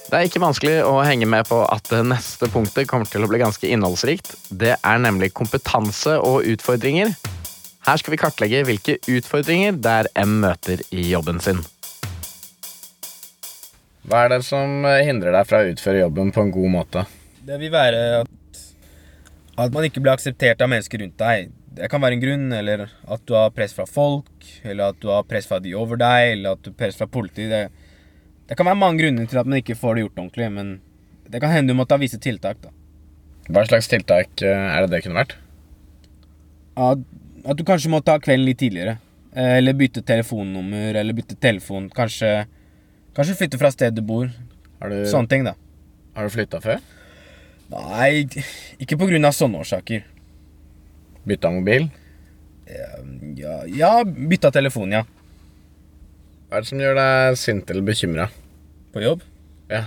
Det 0.10 0.18
er 0.18 0.26
ikke 0.26 0.42
vanskelig 0.42 0.80
å 0.90 0.96
henge 1.06 1.28
med 1.30 1.46
på 1.46 1.60
at 1.70 1.86
det 1.92 2.00
neste 2.10 2.48
punktet 2.50 2.88
kommer 2.90 3.06
til 3.06 3.22
å 3.22 3.28
bli 3.30 3.38
ganske 3.38 3.68
innholdsrikt. 3.70 4.32
Det 4.50 4.72
er 4.74 5.02
nemlig 5.04 5.28
kompetanse 5.38 6.16
og 6.26 6.48
utfordringer. 6.50 7.12
Her 7.86 8.00
skal 8.02 8.16
vi 8.16 8.18
kartlegge 8.18 8.64
hvilke 8.66 8.96
utfordringer 9.06 9.76
der 9.78 10.10
M 10.18 10.40
møter 10.42 10.82
i 10.90 11.04
jobben 11.12 11.38
sin. 11.46 11.62
Hva 14.10 14.24
er 14.26 14.34
det 14.34 14.40
som 14.48 14.82
hindrer 14.88 15.36
deg 15.38 15.46
fra 15.46 15.60
å 15.62 15.70
utføre 15.70 16.02
jobben 16.02 16.34
på 16.34 16.42
en 16.42 16.54
god 16.56 16.74
måte? 16.74 17.04
Det 17.46 17.60
vil 17.62 17.70
være 17.76 18.00
at, 18.24 18.64
at 19.62 19.78
man 19.78 19.86
ikke 19.86 20.02
blir 20.02 20.16
akseptert 20.16 20.66
av 20.66 20.72
mennesker 20.74 21.04
rundt 21.04 21.22
deg. 21.22 21.52
Det 21.78 21.92
kan 21.92 22.02
være 22.02 22.18
en 22.18 22.24
grunn, 22.24 22.48
eller 22.58 22.88
at 22.90 23.28
du 23.30 23.36
har 23.38 23.54
press 23.54 23.78
fra 23.78 23.86
folk, 23.86 24.34
eller 24.66 24.90
at 24.90 24.98
du 25.06 25.14
har 25.14 25.30
press 25.30 25.46
fra 25.46 25.62
de 25.62 25.78
over 25.78 26.02
deg, 26.02 26.32
eller 26.32 26.58
at 26.58 26.66
du 26.66 26.72
har 26.74 26.80
press 26.82 26.98
fra 26.98 27.06
politiet. 27.06 27.86
Det, 28.50 28.58
kan 28.58 28.66
være 28.66 28.80
mange 28.82 29.04
grunner 29.04 29.30
til 29.30 29.40
at 29.42 29.48
man 29.50 29.62
ikke 29.62 29.78
får 29.78 29.96
det 29.96 30.04
gjort 30.08 30.22
ordentlig, 30.24 30.50
men 30.56 30.72
det 31.30 31.42
kan 31.44 31.54
hende 31.54 31.70
du 31.74 31.78
måtte 31.78 31.94
ha 31.94 32.02
visse 32.02 32.18
tiltak. 32.22 32.58
da. 32.64 32.74
Hva 33.50 33.64
slags 33.70 33.90
tiltak 33.90 34.42
eh, 34.46 34.66
er 34.74 34.86
det 34.86 34.92
det 34.96 35.04
kunne 35.06 35.20
vært? 35.22 35.36
At, 36.80 37.02
at 37.46 37.60
du 37.60 37.64
kanskje 37.68 37.92
må 37.94 38.02
ta 38.06 38.18
kvelden 38.22 38.48
litt 38.50 38.60
tidligere. 38.62 38.98
Eh, 39.36 39.58
Eller 39.60 39.78
bytte 39.78 40.02
telefonnummer, 40.06 40.98
eller 40.98 41.14
bytte 41.18 41.38
telefon. 41.38 41.90
Kanskje, 41.94 42.48
kanskje 43.18 43.38
flytte 43.38 43.60
fra 43.62 43.70
stedet 43.74 43.98
du 44.00 44.02
bor. 44.06 44.30
Du, 44.80 44.98
Sånne 45.12 45.30
ting, 45.30 45.44
da. 45.46 45.54
har 46.16 46.26
du 46.26 46.34
flytta 46.34 46.62
før? 46.64 46.80
Nei, 47.70 48.26
ikke 48.82 48.98
på 48.98 49.10
grunn 49.12 49.28
av 49.28 49.36
sånne 49.38 49.60
årsaker. 49.62 50.06
Bytta 51.30 51.52
mobil? 51.54 51.90
Ja, 53.38 53.58
ja 53.70 53.92
bytta 54.06 54.50
telefon, 54.56 54.94
ja. 54.96 55.04
Hva 56.50 56.58
er 56.58 56.66
det 56.66 56.70
som 56.72 56.82
gjør 56.82 56.98
deg 56.98 57.38
sint 57.38 57.70
eller 57.70 57.86
bekymra? 57.86 58.30
På 58.94 59.02
jobb. 59.04 59.24
Ja. 59.70 59.84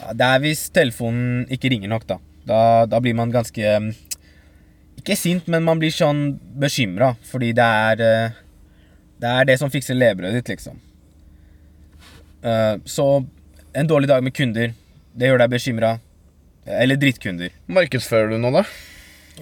Ja, 0.00 0.12
det 0.16 0.26
er 0.32 0.42
hvis 0.44 0.66
telefonen 0.72 1.42
ikke 1.52 1.68
ringer 1.72 1.90
nok, 1.92 2.06
da. 2.08 2.16
Da, 2.48 2.60
da 2.88 3.00
blir 3.04 3.12
man 3.18 3.30
ganske 3.34 3.60
mm, 3.60 3.90
Ikke 5.02 5.16
sint, 5.18 5.48
men 5.52 5.62
man 5.66 5.78
blir 5.82 5.92
sånn 5.92 6.38
bekymra, 6.62 7.12
fordi 7.28 7.50
det 7.58 7.66
er 7.66 8.00
eh, 8.06 8.38
Det 9.20 9.28
er 9.28 9.44
det 9.50 9.58
som 9.60 9.70
fikser 9.72 9.98
levebrødet 9.98 10.40
ditt, 10.40 10.54
liksom. 10.54 10.78
Eh, 12.42 12.76
Så 12.88 13.06
en 13.76 13.86
dårlig 13.90 14.08
dag 14.08 14.22
med 14.24 14.34
kunder, 14.34 14.72
det 15.14 15.28
gjør 15.28 15.42
deg 15.44 15.52
bekymra. 15.52 15.90
Eller 16.66 16.96
drittkunder. 17.00 17.52
Markedsfører 17.70 18.32
du 18.32 18.38
noe, 18.40 18.60
da? 18.60 18.64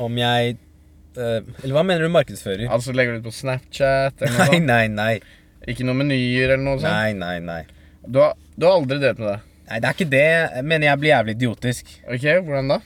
Om 0.03 0.19
jeg 0.21 0.57
eh, 1.19 1.41
Eller 1.63 1.75
hva 1.77 1.83
mener 1.87 2.07
du 2.07 2.13
markedsfører? 2.15 2.67
Altså 2.73 2.93
Legger 2.97 3.17
du 3.17 3.23
ut 3.23 3.29
på 3.31 3.35
Snapchat? 3.39 4.21
eller 4.23 4.37
noe 4.39 4.59
Nei, 4.59 4.61
nei, 4.67 4.85
nei. 4.93 5.15
Ikke 5.69 5.85
noen 5.87 6.03
menyer 6.05 6.55
eller 6.55 6.63
noe 6.65 6.79
sånt? 6.83 6.91
Nei, 6.93 7.13
nei, 7.19 7.39
nei. 7.45 7.63
Du 8.09 8.21
har, 8.23 8.37
du 8.59 8.67
har 8.67 8.75
aldri 8.81 8.99
delt 8.99 9.21
med 9.23 9.29
det? 9.31 9.41
Nei, 9.69 9.77
det 9.79 9.87
er 9.89 9.95
ikke 9.95 10.11
det. 10.11 10.63
men 10.67 10.83
jeg 10.83 10.99
blir 10.99 11.13
jævlig 11.13 11.35
idiotisk. 11.37 11.91
Ok, 12.09 12.25
Hvordan 12.43 12.73
da? 12.73 12.79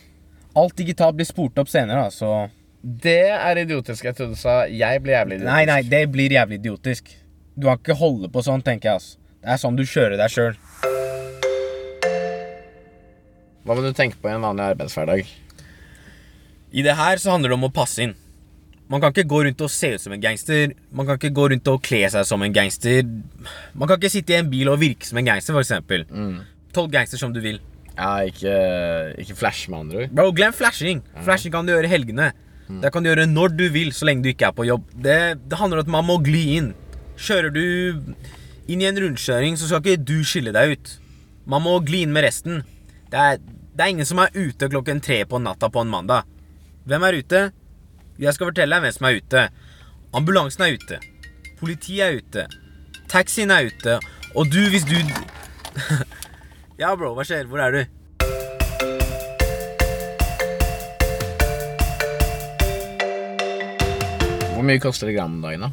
Alt 0.61 0.76
digitalt 0.76 1.17
blir 1.17 1.25
spurt 1.25 1.59
opp 1.62 1.71
senere, 1.73 2.02
da, 2.05 2.11
så 2.12 2.50
Det 2.83 3.31
er 3.31 3.61
idiotisk. 3.62 4.05
Jeg 4.05 4.17
trodde 4.17 4.35
du 4.35 4.37
sa 4.37 4.67
'jeg 4.67 5.02
blir 5.02 5.14
jævlig 5.14 5.38
idiotisk'. 5.38 5.55
Nei, 5.55 5.64
nei, 5.64 5.83
det 5.83 6.12
blir 6.12 6.31
jævlig 6.31 6.59
idiotisk. 6.59 7.05
Du 7.57 7.67
kan 7.67 7.79
ikke 7.79 7.95
holde 7.95 8.29
på 8.29 8.43
sånn, 8.43 8.62
tenker 8.62 8.88
jeg. 8.88 8.95
altså. 8.95 9.17
Det 9.41 9.49
er 9.50 9.57
sånn 9.57 9.76
du 9.76 9.83
kjører 9.83 10.17
deg 10.17 10.31
sjøl. 10.31 10.57
Hva 13.64 13.75
må 13.76 13.83
du 13.83 13.93
tenke 13.93 14.17
på 14.21 14.29
i 14.29 14.33
en 14.33 14.43
vanlig 14.43 14.75
arbeidshverdag? 14.75 15.26
I 16.73 16.83
det 16.83 16.97
her 16.97 17.17
så 17.17 17.31
handler 17.31 17.49
det 17.50 17.55
om 17.55 17.71
å 17.71 17.73
passe 17.73 18.02
inn. 18.02 18.14
Man 18.92 19.00
kan 19.00 19.14
ikke 19.14 19.25
gå 19.30 19.38
rundt 19.46 19.62
og 19.64 19.70
se 19.72 19.94
ut 19.94 20.02
som 20.02 20.12
en 20.12 20.20
gangster. 20.20 20.75
Man 20.92 21.08
kan 21.08 21.16
ikke 21.16 21.32
gå 21.32 21.49
rundt 21.54 21.68
og 21.72 21.80
kle 21.84 22.02
seg 22.12 22.26
som 22.28 22.42
en 22.44 22.52
gangster. 22.52 23.06
Man 23.72 23.88
kan 23.88 23.96
ikke 23.96 24.12
sitte 24.12 24.34
i 24.34 24.40
en 24.42 24.50
bil 24.52 24.68
og 24.68 24.82
virke 24.82 25.08
som 25.08 25.20
en 25.20 25.30
gangster, 25.30 25.56
f.eks. 25.56 26.11
Mm. 26.12 26.42
Tolv 26.76 26.92
gangster 26.92 27.20
som 27.20 27.32
du 27.32 27.40
vil. 27.40 27.56
Ja, 27.96 28.20
ikke, 28.28 28.52
ikke 29.20 29.37
flash, 29.37 29.70
med 29.72 29.78
andre 29.78 30.02
ord. 30.02 30.12
Bro, 30.16 30.32
glem 30.37 30.52
flashing. 30.56 31.00
Flashing 31.25 31.54
kan 31.54 31.64
du 31.68 31.72
gjøre 31.72 31.88
i 31.88 31.92
helgene. 31.92 32.32
Det 32.82 32.92
kan 32.92 33.04
du 33.04 33.11
gjøre 33.11 33.26
når 33.28 33.56
du 33.56 33.64
vil, 33.72 33.90
så 33.96 34.06
lenge 34.08 34.25
du 34.25 34.30
ikke 34.32 34.49
er 34.49 34.56
på 34.56 34.68
jobb. 34.68 34.84
Det, 34.92 35.18
det 35.49 35.58
handler 35.61 35.80
om 35.80 35.87
at 35.87 35.94
man 35.96 36.06
må 36.08 36.18
gli 36.25 36.44
inn. 36.58 36.70
Kjører 37.20 37.52
du 37.52 37.64
inn 38.70 38.84
i 38.84 38.88
en 38.88 39.00
rundkjøring, 39.02 39.58
så 39.61 39.68
skal 39.68 39.82
ikke 39.82 40.04
du 40.08 40.18
skille 40.26 40.54
deg 40.54 40.76
ut. 40.76 40.94
Man 41.49 41.64
må 41.64 41.78
gli 41.84 42.04
inn 42.06 42.14
med 42.14 42.25
resten. 42.28 42.62
Det 43.12 43.18
er, 43.18 43.40
det 43.40 43.84
er 43.84 43.92
ingen 43.92 44.08
som 44.08 44.20
er 44.22 44.32
ute 44.37 44.68
klokken 44.72 45.02
tre 45.04 45.22
på 45.28 45.40
natta 45.42 45.68
på 45.72 45.82
en 45.82 45.92
mandag. 45.92 46.28
Hvem 46.88 47.08
er 47.08 47.20
ute? 47.20 47.42
Jeg 48.21 48.35
skal 48.37 48.50
fortelle 48.50 48.76
deg 48.76 48.85
hvem 48.85 48.92
som 48.92 49.07
er 49.09 49.19
ute. 49.23 49.42
Ambulansen 50.12 50.66
er 50.66 50.75
ute. 50.76 50.99
Politiet 51.57 52.02
er 52.04 52.19
ute. 52.21 52.42
Taxien 53.09 53.50
er 53.50 53.71
ute. 53.71 53.95
Og 54.37 54.50
du, 54.52 54.61
hvis 54.69 54.85
du 54.85 54.99
Ja, 56.83 56.92
bro, 56.92 57.14
hva 57.16 57.25
skjer? 57.25 57.49
Hvor 57.49 57.62
er 57.64 57.73
du? 57.73 57.81
Hvor 64.52 64.69
mye 64.69 64.83
koster 64.83 65.09
det 65.09 65.16
gram 65.16 65.38
om 65.38 65.47
dagen, 65.47 65.64
da? 65.64 65.73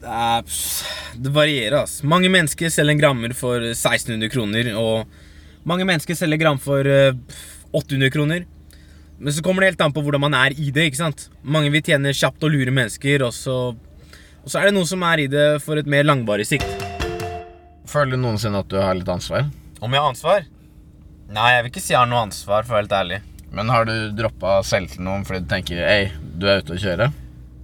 Det, 0.00 0.08
er, 0.08 1.28
varierer, 1.36 1.82
ass. 1.82 2.00
Mange 2.00 2.32
mennesker 2.32 2.72
selger 2.72 2.96
grammer 3.02 3.36
for 3.36 3.60
1600 3.60 4.32
kroner, 4.32 4.72
og 4.80 5.04
mange 5.68 5.84
mennesker 5.88 6.16
selger 6.16 6.40
gram 6.40 6.60
for 6.60 6.88
eh, 6.88 7.12
800 7.76 8.12
kroner. 8.16 8.48
Men 9.18 9.32
så 9.32 9.42
kommer 9.46 9.62
det 9.62 9.74
helt 9.74 9.84
an 9.86 9.94
på 9.94 10.02
hvordan 10.02 10.22
man 10.24 10.34
er 10.34 10.54
i 10.58 10.70
det. 10.74 10.88
ikke 10.90 11.00
sant? 11.00 11.28
Mange 11.42 11.70
vil 11.72 11.84
tjene 11.86 12.12
kjapt 12.14 12.42
og 12.44 12.50
lure 12.54 12.74
mennesker, 12.74 13.22
og 13.26 13.34
så, 13.36 13.58
og 14.42 14.48
så 14.50 14.60
er 14.60 14.68
det 14.68 14.74
noen 14.76 14.88
som 14.90 15.04
er 15.06 15.24
i 15.24 15.28
det 15.30 15.46
for 15.64 15.78
et 15.80 15.90
mer 15.90 16.06
langvarig 16.06 16.46
sikt. 16.48 16.66
Føler 17.88 18.16
du 18.16 18.24
noensinne 18.24 18.64
at 18.64 18.70
du 18.70 18.80
har 18.80 18.96
litt 18.98 19.10
ansvar? 19.12 19.46
Om 19.80 19.94
jeg 19.94 20.02
har 20.02 20.10
ansvar? 20.10 20.48
Nei, 21.34 21.50
jeg 21.54 21.62
vil 21.64 21.72
ikke 21.72 21.84
si 21.84 21.94
jeg 21.94 22.00
har 22.00 22.10
noe 22.10 22.24
ansvar, 22.26 22.66
for 22.66 22.74
å 22.74 22.78
være 22.78 22.84
helt 22.84 22.96
ærlig. 22.98 23.20
Men 23.54 23.70
har 23.70 23.86
du 23.86 23.94
droppa 24.18 24.56
selv 24.66 24.90
til 24.90 25.04
noen 25.06 25.22
fordi 25.26 25.44
du 25.44 25.50
tenker 25.52 25.84
Ei, 25.86 26.08
du 26.34 26.48
er 26.50 26.64
ute 26.64 26.74
å 26.74 26.80
kjøre? 26.80 27.12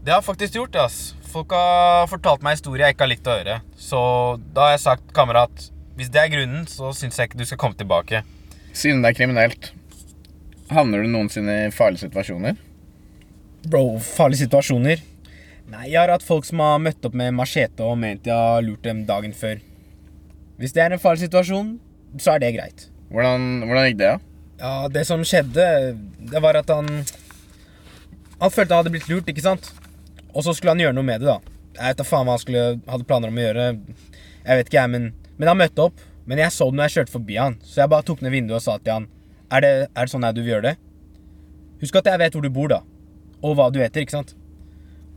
Det 0.05 0.15
har 0.15 0.21
jeg 0.21 0.29
faktisk 0.29 0.55
gjort, 0.61 0.79
ass. 0.81 1.01
Folk 1.31 1.53
har 1.55 2.07
fortalt 2.11 2.45
meg 2.47 2.57
historier 2.57 2.87
jeg 2.87 2.97
ikke 2.97 3.05
har 3.05 3.11
likt 3.11 3.29
å 3.29 3.35
høre. 3.35 3.59
Så 3.79 4.01
da 4.55 4.69
har 4.69 4.77
jeg 4.77 4.85
sagt, 4.87 5.11
kamerat, 5.17 5.67
hvis 5.99 6.13
det 6.15 6.23
er 6.23 6.31
grunnen, 6.33 6.65
så 6.71 6.95
syns 6.97 7.19
jeg 7.19 7.29
ikke 7.31 7.43
du 7.43 7.45
skal 7.49 7.61
komme 7.61 7.79
tilbake. 7.79 8.23
Siden 8.71 9.03
det 9.03 9.11
er 9.13 9.19
kriminelt, 9.19 9.73
havner 10.71 11.03
du 11.05 11.11
noensinne 11.11 11.57
i 11.67 11.73
farlige 11.75 12.07
situasjoner? 12.07 12.59
Bro, 13.69 13.99
farlige 14.03 14.47
situasjoner? 14.47 15.03
Nei, 15.71 15.85
jeg 15.93 16.01
har 16.01 16.11
hatt 16.11 16.25
folk 16.27 16.47
som 16.49 16.63
har 16.65 16.81
møtt 16.83 17.05
opp 17.07 17.15
med 17.19 17.35
machete 17.37 17.85
og 17.87 17.99
ment 18.01 18.27
jeg 18.27 18.35
har 18.35 18.65
lurt 18.65 18.83
dem 18.87 19.05
dagen 19.07 19.35
før. 19.37 19.61
Hvis 20.61 20.75
det 20.77 20.83
er 20.85 20.95
en 20.95 21.03
farlig 21.03 21.27
situasjon, 21.27 21.77
så 22.19 22.35
er 22.35 22.43
det 22.43 22.55
greit. 22.57 22.89
Hvordan, 23.11 23.67
hvordan 23.67 23.87
gikk 23.89 24.01
det, 24.01 24.11
da? 24.11 24.19
Ja, 24.61 24.73
det 24.93 25.05
som 25.09 25.23
skjedde, 25.25 25.67
det 26.31 26.43
var 26.43 26.59
at 26.59 26.69
han 26.69 26.89
Han 28.41 28.53
følte 28.53 28.73
han 28.73 28.81
hadde 28.81 28.93
blitt 28.95 29.09
lurt, 29.11 29.29
ikke 29.29 29.45
sant? 29.45 29.67
Og 30.33 30.45
så 30.45 30.55
skulle 30.57 30.73
han 30.73 30.81
gjøre 30.81 30.97
noe 30.97 31.05
med 31.05 31.21
det, 31.21 31.29
da. 31.29 31.41
Jeg 31.77 31.93
vet 31.93 31.99
da 32.01 32.07
faen 32.09 32.25
hva 32.25 32.39
han 32.39 32.41
skulle, 32.41 32.63
hadde 32.89 33.05
planer 33.05 33.29
om 33.29 33.37
å 33.37 33.43
gjøre. 33.43 33.67
Jeg 34.47 34.61
vet 34.61 34.71
ikke, 34.71 34.79
jeg, 34.81 34.93
men, 34.95 35.11
men 35.37 35.51
han 35.51 35.59
møtte 35.61 35.85
opp. 35.91 36.01
Men 36.25 36.41
jeg 36.41 36.55
så 36.55 36.71
det 36.71 36.79
når 36.79 36.89
jeg 36.89 36.95
kjørte 36.95 37.15
forbi 37.19 37.37
han, 37.37 37.59
så 37.61 37.83
jeg 37.83 37.93
bare 37.93 38.07
tok 38.09 38.23
ned 38.25 38.33
vinduet 38.33 38.57
og 38.57 38.65
sa 38.65 38.79
til 38.81 38.97
han 38.97 39.09
Er 39.51 39.65
det, 39.65 39.73
er 39.91 40.07
det 40.07 40.13
sånn 40.13 40.27
her 40.27 40.35
du 40.37 40.43
vil 40.43 40.55
gjøre 40.55 40.71
det? 40.71 40.77
Husk 41.81 41.97
at 41.99 42.11
jeg 42.11 42.21
vet 42.21 42.37
hvor 42.37 42.45
du 42.45 42.53
bor, 42.55 42.71
da. 42.71 42.83
Og 43.41 43.57
hva 43.59 43.71
du 43.73 43.81
heter, 43.81 44.05
ikke 44.05 44.19
sant? 44.19 44.37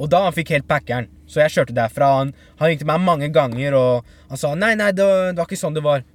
Og 0.01 0.09
da 0.09 0.23
han 0.25 0.33
fikk 0.33 0.53
helt 0.55 0.65
packeren, 0.69 1.09
så 1.29 1.43
jeg 1.43 1.53
kjørte 1.53 1.75
derfra. 1.77 2.09
Han, 2.19 2.33
han 2.59 2.71
ringte 2.71 2.87
meg 2.89 3.03
mange 3.03 3.29
ganger, 3.35 3.75
og 3.77 4.09
han 4.31 4.41
sa 4.41 4.53
nei, 4.57 4.73
nei, 4.79 4.89
det, 4.95 5.05
det 5.05 5.41
var 5.41 5.49
ikke 5.49 5.59
sånn 5.59 5.77
det 5.77 5.83
var. 5.85 6.05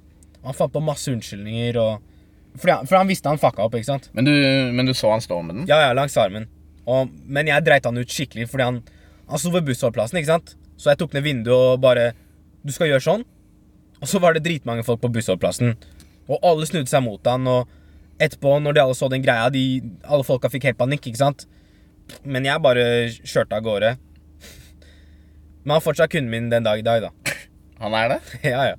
Og 0.41 0.51
han 0.51 0.57
fant 0.57 0.73
på 0.73 0.83
masse 0.83 1.11
unnskyldninger, 1.13 1.79
og 1.79 2.57
fordi 2.59 2.73
han, 2.73 2.89
for 2.89 2.99
han 2.99 3.09
visste 3.09 3.29
han 3.31 3.39
fucka 3.39 3.63
opp, 3.65 3.77
ikke 3.77 3.91
sant? 3.91 4.09
Men 4.17 4.27
du, 4.27 4.33
men 4.75 4.89
du 4.89 4.93
så 4.97 5.13
han 5.13 5.23
stå 5.23 5.39
med 5.45 5.61
den? 5.61 5.69
Ja, 5.69 5.79
ja, 5.85 5.93
langs 5.95 6.17
armen. 6.19 6.49
Og, 6.89 7.11
men 7.29 7.47
jeg 7.51 7.63
dreit 7.65 7.85
han 7.87 7.99
ut 7.99 8.11
skikkelig, 8.11 8.49
fordi 8.51 8.67
han, 8.67 8.81
han 9.29 9.41
sto 9.41 9.53
ved 9.53 9.67
bussholdeplassen, 9.69 10.19
ikke 10.19 10.31
sant? 10.33 10.55
Så 10.79 10.91
jeg 10.91 10.99
tok 10.99 11.15
ned 11.15 11.25
vinduet 11.25 11.55
og 11.75 11.81
bare 11.83 12.13
Du 12.63 12.71
skal 12.71 12.87
gjøre 12.87 13.03
sånn? 13.03 13.25
Og 13.99 14.07
så 14.07 14.19
var 14.23 14.35
det 14.35 14.45
dritmange 14.45 14.83
folk 14.87 15.01
på 15.03 15.11
bussholdeplassen. 15.11 15.75
Og 16.31 16.43
alle 16.45 16.67
snudde 16.67 16.91
seg 16.91 17.03
mot 17.05 17.23
han, 17.27 17.47
og 17.47 17.69
etterpå, 18.19 18.57
når 18.63 18.75
de 18.75 18.83
alle 18.83 18.97
så 18.97 19.09
den 19.11 19.23
greia, 19.23 19.49
de, 19.53 19.63
alle 20.03 20.27
folka 20.27 20.51
fikk 20.51 20.69
helt 20.69 20.79
panikk, 20.79 21.07
ikke 21.09 21.21
sant? 21.21 21.47
Men 22.25 22.47
jeg 22.47 22.63
bare 22.63 22.83
kjørte 23.21 23.57
av 23.57 23.65
gårde. 23.65 23.95
Men 25.63 25.75
han 25.75 25.79
er 25.79 25.85
fortsatt 25.85 26.11
kunden 26.13 26.31
min 26.33 26.51
den 26.51 26.65
dag 26.65 26.81
i 26.81 26.85
dag, 26.85 27.07
da. 27.07 27.35
Han 27.83 27.95
er 27.95 28.15
det? 28.15 28.19
ja, 28.53 28.71
ja. 28.73 28.77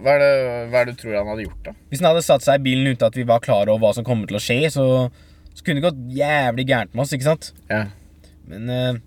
Hva 0.00 0.14
er 0.16 0.22
det, 0.22 0.32
hva 0.70 0.80
er 0.80 0.88
det 0.88 0.94
du 0.96 1.02
tror 1.02 1.18
han 1.18 1.28
hadde 1.28 1.44
gjort, 1.44 1.62
da? 1.66 1.76
Hvis 1.90 2.00
han 2.00 2.12
hadde 2.12 2.24
satt 2.24 2.46
seg 2.46 2.60
i 2.60 2.66
bilen 2.70 2.88
uten 2.88 3.10
at 3.10 3.18
vi 3.18 3.26
var 3.28 3.42
klar 3.44 3.68
over 3.68 3.82
hva 3.82 3.92
som 3.96 4.06
kommer 4.06 4.30
til 4.30 4.38
å 4.38 4.42
skje, 4.42 4.62
så, 4.72 4.86
så 5.52 5.66
kunne 5.66 5.82
det 5.82 5.88
gått 5.88 6.00
jævlig 6.16 6.66
gærent 6.70 6.94
med 6.94 7.04
oss, 7.04 7.14
ikke 7.16 7.28
sant? 7.28 7.50
Ja. 7.68 7.84
Men 8.48 8.70
uh, 8.70 9.00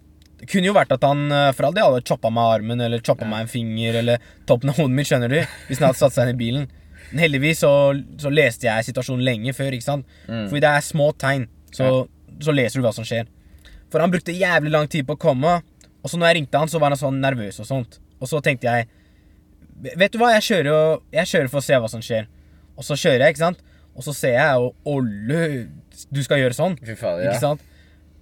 det 0.43 0.49
kunne 0.51 0.67
jo 0.67 0.75
vært 0.75 0.91
at 0.91 1.05
han 1.07 1.31
eh, 1.31 1.49
for 1.55 1.69
all 1.69 1.75
del 1.75 1.85
hadde 1.87 2.03
choppa 2.03 2.27
meg 2.33 2.57
armen 2.57 2.83
eller 2.83 2.99
choppa 2.99 3.23
meg 3.23 3.45
en 3.45 3.51
finger 3.51 3.95
eller 4.01 4.23
toppen 4.49 4.73
av 4.73 4.75
hodet 4.75 4.97
mitt, 4.97 5.07
skjønner 5.07 5.31
du, 5.31 5.37
hvis 5.69 5.79
han 5.79 5.87
hadde 5.87 6.01
satt 6.01 6.17
seg 6.17 6.27
inn 6.27 6.35
i 6.35 6.41
bilen. 6.41 6.65
Men 7.13 7.21
heldigvis 7.27 7.61
så, 7.61 7.69
så 8.17 8.31
leste 8.33 8.65
jeg 8.65 8.87
situasjonen 8.89 9.21
lenge 9.27 9.53
før, 9.53 9.75
ikke 9.77 9.85
sant? 9.85 10.07
Fordi 10.49 10.63
det 10.65 10.71
er 10.73 10.85
små 10.85 11.11
tegn, 11.21 11.45
så, 11.73 12.07
så 12.41 12.55
leser 12.55 12.81
du 12.81 12.87
hva 12.87 12.93
som 12.95 13.05
skjer. 13.05 13.29
For 13.93 14.01
han 14.01 14.09
brukte 14.09 14.33
jævlig 14.33 14.71
lang 14.73 14.89
tid 14.89 15.05
på 15.05 15.13
å 15.13 15.21
komme, 15.21 15.59
og 16.01 16.09
så 16.09 16.17
når 16.17 16.31
jeg 16.31 16.37
ringte 16.39 16.57
han, 16.57 16.71
så 16.71 16.81
var 16.81 16.89
han 16.89 16.97
sånn 16.99 17.19
nervøs 17.21 17.61
og 17.61 17.69
sånt. 17.69 17.99
Og 18.17 18.29
så 18.31 18.41
tenkte 18.41 18.67
jeg 18.71 18.89
Vet 19.83 20.13
du 20.13 20.19
hva, 20.21 20.29
jeg 20.35 20.45
kjører, 20.47 20.69
og, 20.71 21.01
jeg 21.11 21.27
kjører 21.27 21.49
for 21.51 21.59
å 21.59 21.65
se 21.65 21.77
hva 21.81 21.87
som 21.91 22.01
skjer. 22.05 22.27
Og 22.77 22.85
så 22.87 22.95
kjører 22.95 23.25
jeg, 23.25 23.33
ikke 23.33 23.41
sant? 23.41 23.63
Og 23.97 24.05
så 24.05 24.13
ser 24.15 24.35
jeg, 24.37 24.61
og 24.63 24.89
Olle, 24.89 25.39
du 26.13 26.21
skal 26.23 26.39
gjøre 26.39 26.55
sånn. 26.57 26.77
Fy 26.81 26.95
faen, 26.97 27.23
ja. 27.25 27.33
Ikke 27.33 27.41
sant? 27.41 27.65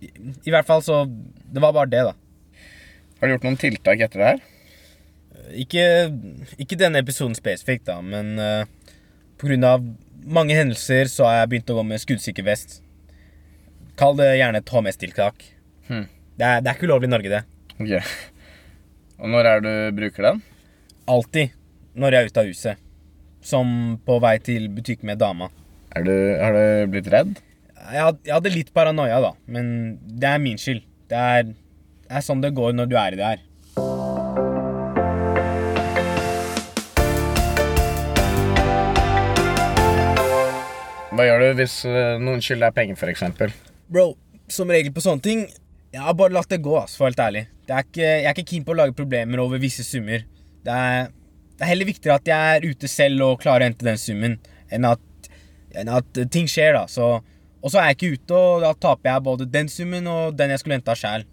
I, 0.01 0.09
I 0.47 0.53
hvert 0.55 0.65
fall 0.65 0.81
så 0.81 1.03
Det 1.05 1.61
var 1.61 1.75
bare 1.75 1.91
det, 1.91 2.01
da. 2.07 2.15
Har 3.21 3.29
du 3.29 3.35
gjort 3.35 3.45
noen 3.45 3.59
tiltak 3.61 4.01
etter 4.01 4.23
det 4.23 4.31
her? 4.31 4.41
Ikke, 5.61 5.83
ikke 6.61 6.77
denne 6.79 7.01
episoden 7.03 7.35
spesifikt, 7.37 7.85
da, 7.89 7.97
men 8.01 8.33
uh, 8.39 8.63
på 9.41 9.49
grunn 9.49 9.65
av 9.67 9.83
mange 10.31 10.53
hendelser 10.55 11.09
så 11.09 11.25
har 11.27 11.39
jeg 11.41 11.49
begynt 11.55 11.71
å 11.73 11.77
gå 11.79 11.83
med 11.87 12.01
skuddsikker 12.03 12.45
vest. 12.45 12.79
Kall 13.99 14.15
det 14.19 14.29
gjerne 14.39 14.61
et 14.61 14.69
HMS-tiltak. 14.71 15.43
Hmm. 15.89 16.05
Det, 16.37 16.45
er, 16.45 16.61
det 16.63 16.71
er 16.71 16.77
ikke 16.77 16.87
ulovlig 16.89 17.09
i 17.09 17.13
Norge, 17.15 17.31
det. 17.33 17.41
Ok. 17.81 18.13
Og 19.21 19.29
når 19.33 19.49
er 19.51 19.63
det 19.65 19.73
du 19.91 19.97
bruker 19.99 20.27
den? 20.29 20.39
Alltid 21.11 21.57
når 21.99 22.15
jeg 22.15 22.21
er 22.23 22.31
ute 22.31 22.41
av 22.43 22.49
huset. 22.51 22.85
Som 23.41 23.73
på 24.05 24.19
vei 24.23 24.35
til 24.45 24.69
butikk 24.73 25.01
med 25.07 25.19
dama. 25.21 25.49
Er 25.97 26.05
du, 26.07 26.13
har 26.39 26.55
du 26.55 26.91
blitt 26.93 27.09
redd? 27.11 27.35
Jeg 27.81 28.01
had- 28.05 28.21
jeg 28.23 28.33
hadde 28.37 28.53
litt 28.53 28.69
paranoia, 28.73 29.17
da, 29.21 29.31
men 29.49 29.97
det 30.05 30.29
er 30.29 30.39
min 30.39 30.57
skyld. 30.61 30.83
Det 31.09 31.17
er, 31.17 31.43
det 31.49 32.13
er 32.13 32.23
sånn 32.23 32.41
det 32.45 32.53
går 32.55 32.77
når 32.77 32.89
du 32.91 32.95
er 33.01 33.17
i 33.17 33.19
det 33.19 33.25
her. 33.33 33.41
Hva 41.21 41.27
gjør 41.27 41.43
du 41.43 41.59
hvis 41.59 41.73
eh, 41.85 42.15
noen 42.17 42.39
skylder 42.41 42.71
deg 42.71 42.77
penger, 42.79 42.97
f.eks.? 42.97 43.57
Bro, 43.93 44.15
som 44.49 44.71
regel 44.73 44.89
på 44.95 45.03
sånne 45.05 45.21
ting 45.21 45.43
Jeg 45.93 46.01
har 46.01 46.15
bare 46.17 46.33
latt 46.33 46.49
det 46.49 46.57
gå, 46.65 46.73
ass, 46.79 46.95
for 46.97 47.05
helt 47.05 47.19
ærlig. 47.21 47.43
Det 47.67 47.75
er 47.75 47.85
ikke, 47.85 48.07
jeg 48.07 48.25
er 48.25 48.33
ikke 48.33 48.49
keen 48.49 48.63
på 48.65 48.73
å 48.73 48.77
lage 48.79 48.95
problemer 48.97 49.41
over 49.43 49.61
visse 49.61 49.85
summer. 49.85 50.23
Det 50.65 50.77
er, 50.87 51.11
det 51.59 51.65
er 51.65 51.69
heller 51.69 51.89
viktigere 51.91 52.17
at 52.17 52.31
jeg 52.31 52.55
er 52.55 52.65
ute 52.71 52.89
selv 52.89 53.25
og 53.27 53.43
klarer 53.43 53.67
å 53.67 53.69
hente 53.69 53.85
den 53.85 54.01
summen, 54.01 54.39
enn 54.73 54.87
at, 54.89 55.29
enn 55.77 55.91
at 55.93 56.21
ting 56.33 56.49
skjer, 56.49 56.73
da. 56.79 56.87
Så, 56.89 57.11
og 57.59 57.69
så 57.69 57.83
er 57.83 57.91
jeg 57.91 57.99
ikke 57.99 58.11
ute, 58.15 58.39
og 58.39 58.65
da 58.65 58.71
taper 58.87 59.11
jeg 59.11 59.25
både 59.27 59.49
den 59.51 59.69
summen 59.69 60.09
og 60.09 60.39
den 60.39 60.55
jeg 60.55 60.63
skulle 60.63 60.79
henta 60.79 60.97
sjæl. 60.97 61.27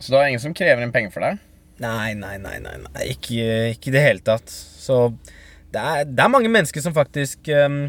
Så 0.00 0.16
det 0.16 0.22
er 0.24 0.32
ingen 0.32 0.46
som 0.48 0.56
krever 0.58 0.82
inn 0.82 0.96
penger 0.96 1.14
for 1.14 1.28
deg? 1.28 1.44
Nei, 1.84 2.16
nei, 2.18 2.34
nei, 2.42 2.56
nei, 2.64 2.74
nei. 2.82 3.06
Ikke, 3.14 3.52
i 3.76 3.94
det 3.94 4.02
hele 4.02 4.24
tatt. 4.26 4.50
Så 4.50 5.04
det 5.70 5.84
er, 5.84 6.08
det 6.08 6.24
er 6.24 6.32
mange 6.32 6.50
mennesker 6.50 6.82
som 6.82 6.96
faktisk 6.96 7.52
ehm, 7.52 7.84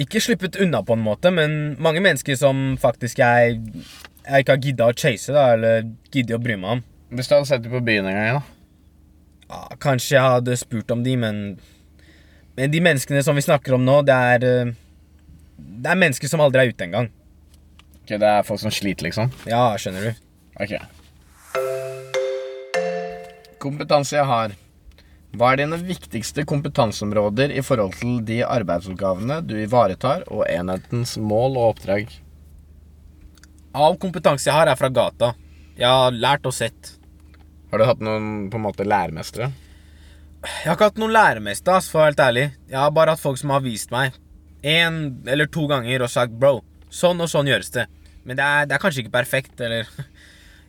Ikke 0.00 0.18
sluppet 0.22 0.56
unna 0.58 0.80
på 0.82 0.96
en 0.96 1.04
måte, 1.04 1.30
men 1.30 1.76
mange 1.82 2.00
mennesker 2.02 2.34
som 2.38 2.74
faktisk 2.82 3.20
jeg, 3.22 3.60
jeg 4.26 4.42
ikke 4.42 4.56
har 4.56 4.64
gidda 4.64 4.88
å 4.90 4.96
chase, 4.98 5.30
da, 5.34 5.44
eller 5.54 5.84
giddet 6.10 6.34
å 6.34 6.42
bry 6.42 6.56
meg 6.58 6.78
om. 6.78 6.82
Hvis 7.14 7.30
du 7.30 7.36
hadde 7.36 7.46
sett 7.46 7.62
dem 7.62 7.74
på 7.76 7.82
byen 7.86 8.08
en 8.10 8.16
gang, 8.18 8.40
da? 8.40 8.42
Ja, 9.44 9.60
kanskje 9.78 10.16
jeg 10.16 10.24
hadde 10.24 10.56
spurt 10.58 10.90
om 10.90 11.04
de, 11.04 11.14
men 11.20 11.44
Men 12.56 12.70
de 12.70 12.80
menneskene 12.80 13.22
som 13.22 13.34
vi 13.34 13.42
snakker 13.42 13.74
om 13.74 13.84
nå, 13.84 14.00
det 14.06 14.14
er 14.14 14.40
Det 15.58 15.90
er 15.90 15.98
mennesker 15.98 16.28
som 16.30 16.40
aldri 16.40 16.62
er 16.62 16.70
ute 16.74 16.84
engang. 16.86 17.08
Ok, 18.02 18.16
det 18.18 18.28
er 18.28 18.42
folk 18.46 18.60
som 18.60 18.70
sliter, 18.74 19.06
liksom? 19.06 19.30
Ja, 19.46 19.76
skjønner 19.78 20.10
du. 20.10 20.14
Ok. 20.60 20.74
Kompetanse 23.62 24.16
jeg 24.18 24.26
har. 24.28 24.54
Hva 25.34 25.50
er 25.50 25.64
dine 25.64 25.80
viktigste 25.82 26.44
kompetanseområder 26.46 27.50
i 27.58 27.62
forhold 27.66 27.96
til 27.98 28.20
de 28.26 28.42
arbeidsoppgavene 28.46 29.40
du 29.42 29.56
ivaretar, 29.58 30.22
og 30.30 30.44
enhetens 30.46 31.16
mål 31.18 31.58
og 31.58 31.72
oppdrag? 31.72 32.12
All 33.74 33.98
kompetanse 33.98 34.46
jeg 34.46 34.54
har, 34.54 34.70
er 34.70 34.78
fra 34.78 34.92
gata. 34.94 35.32
Jeg 35.74 35.90
har 35.90 36.14
lært 36.14 36.46
og 36.46 36.54
sett. 36.54 36.92
Har 37.72 37.82
du 37.82 37.88
hatt 37.88 38.04
noen 38.06 38.46
på 38.52 38.60
en 38.60 38.66
måte 38.68 38.86
læremestere? 38.86 39.50
Jeg 40.44 40.68
har 40.68 40.76
ikke 40.76 40.90
hatt 40.92 41.00
noen 41.02 41.16
læremester, 41.16 41.80
ass, 41.80 41.88
for 41.90 41.98
å 41.98 42.04
være 42.04 42.12
helt 42.12 42.22
ærlig. 42.28 42.44
Jeg 42.70 42.78
har 42.78 42.94
bare 42.94 43.16
hatt 43.16 43.22
folk 43.24 43.40
som 43.40 43.50
har 43.50 43.64
vist 43.64 43.90
meg 43.94 44.14
én 44.64 45.26
eller 45.28 45.50
to 45.52 45.66
ganger 45.68 46.06
og 46.06 46.08
sagt 46.08 46.32
'bro, 46.40 46.62
sånn 46.88 47.20
og 47.20 47.28
sånn 47.28 47.50
gjøres 47.50 47.70
det'. 47.74 47.90
Men 48.24 48.38
det 48.38 48.44
er, 48.44 48.66
det 48.66 48.76
er 48.76 48.80
kanskje 48.80 49.02
ikke 49.02 49.18
perfekt, 49.18 49.60
eller 49.60 49.88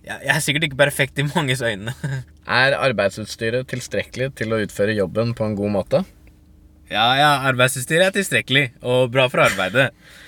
Jeg 0.06 0.30
er 0.36 0.44
sikkert 0.44 0.68
ikke 0.68 0.78
perfekt 0.78 1.18
i 1.18 1.26
manges 1.26 1.64
øyne. 1.66 1.94
Er 2.46 2.76
arbeidsutstyret 2.78 3.66
tilstrekkelig 3.72 4.30
til 4.38 4.54
å 4.54 4.60
utføre 4.62 4.94
jobben 4.94 5.34
på 5.34 5.48
en 5.48 5.56
god 5.58 5.72
måte? 5.74 6.04
Ja, 6.92 7.08
ja, 7.18 7.32
arbeidsutstyret 7.50 8.12
er 8.12 8.14
tilstrekkelig 8.14 8.68
og 8.86 9.10
bra 9.10 9.26
for 9.34 9.42
arbeidet. 9.42 9.88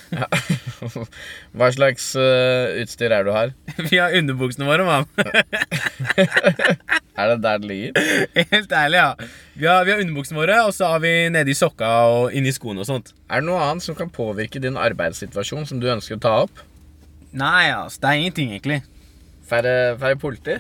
Ja. 0.10 0.26
Hva 1.58 1.68
slags 1.76 2.08
uh, 2.18 2.74
utstyr 2.82 3.14
er 3.14 3.22
det 3.22 3.30
du 3.30 3.36
har? 3.36 3.54
Vi 3.92 4.00
har 4.02 4.16
underbuksene 4.18 4.66
våre, 4.66 4.88
mann. 4.88 5.06
Er 7.14 7.36
det 7.36 7.38
der 7.46 7.62
det 7.62 7.70
ligger? 7.70 8.02
Helt 8.56 8.74
ærlig, 8.74 8.98
ja. 8.98 9.30
Vi 9.54 9.70
har, 9.70 9.86
vi 9.86 9.94
har 9.94 10.02
underbuksene 10.02 10.42
våre, 10.42 10.58
og 10.66 10.74
så 10.74 10.90
har 10.96 11.06
vi 11.06 11.14
nedi 11.34 11.54
sokka 11.58 11.94
og 12.10 12.34
inni 12.34 12.54
skoene 12.56 12.82
og 12.82 12.90
sånt. 12.90 13.14
Er 13.30 13.46
det 13.46 13.52
noe 13.52 13.62
annet 13.62 13.86
som 13.86 13.98
kan 13.98 14.10
påvirke 14.10 14.62
din 14.64 14.82
arbeidssituasjon 14.82 15.70
som 15.70 15.82
du 15.82 15.90
ønsker 15.94 16.18
å 16.18 16.26
ta 16.26 16.36
opp? 16.48 16.66
Nei, 17.38 17.70
altså, 17.70 18.02
det 18.02 18.10
er 18.10 18.24
ingenting, 18.24 18.54
egentlig. 18.58 18.82
Færre, 19.48 19.96
færre 19.96 20.18
politi? 20.20 20.58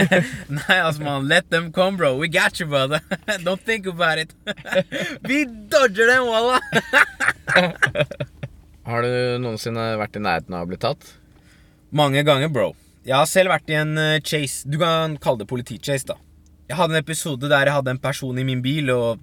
Nei, 0.56 0.76
altså, 0.78 1.02
man. 1.04 1.26
Let 1.28 1.50
them 1.52 1.70
come, 1.72 1.98
bro. 2.00 2.14
We 2.16 2.28
got 2.32 2.60
you, 2.60 2.66
brother. 2.66 3.02
Don't 3.46 3.60
think 3.60 3.86
about 3.86 4.18
it. 4.18 4.32
vi 5.28 5.44
dodger 5.44 6.08
dem, 6.08 6.24
wallah. 6.30 6.60
Har 8.88 9.04
du 9.04 9.12
noensinne 9.42 9.92
vært 10.00 10.16
i 10.16 10.22
nærheten 10.24 10.56
av 10.56 10.64
å 10.64 10.70
bli 10.70 10.80
tatt? 10.80 11.12
Mange 11.92 12.24
ganger, 12.24 12.48
bro. 12.48 12.70
Jeg 13.04 13.18
har 13.18 13.28
selv 13.28 13.52
vært 13.52 13.68
i 13.68 13.76
en 13.76 13.92
eh, 14.00 14.20
chase. 14.24 14.64
Du 14.64 14.78
kan 14.80 15.18
kalle 15.20 15.42
det 15.42 15.50
politichase, 15.50 16.08
da. 16.14 16.16
Jeg 16.70 16.78
hadde 16.78 16.96
en 16.96 17.02
episode 17.02 17.50
der 17.52 17.68
jeg 17.68 17.76
hadde 17.76 17.92
en 17.92 18.00
person 18.00 18.38
i 18.38 18.46
min 18.48 18.62
bil, 18.64 18.88
og 18.94 19.20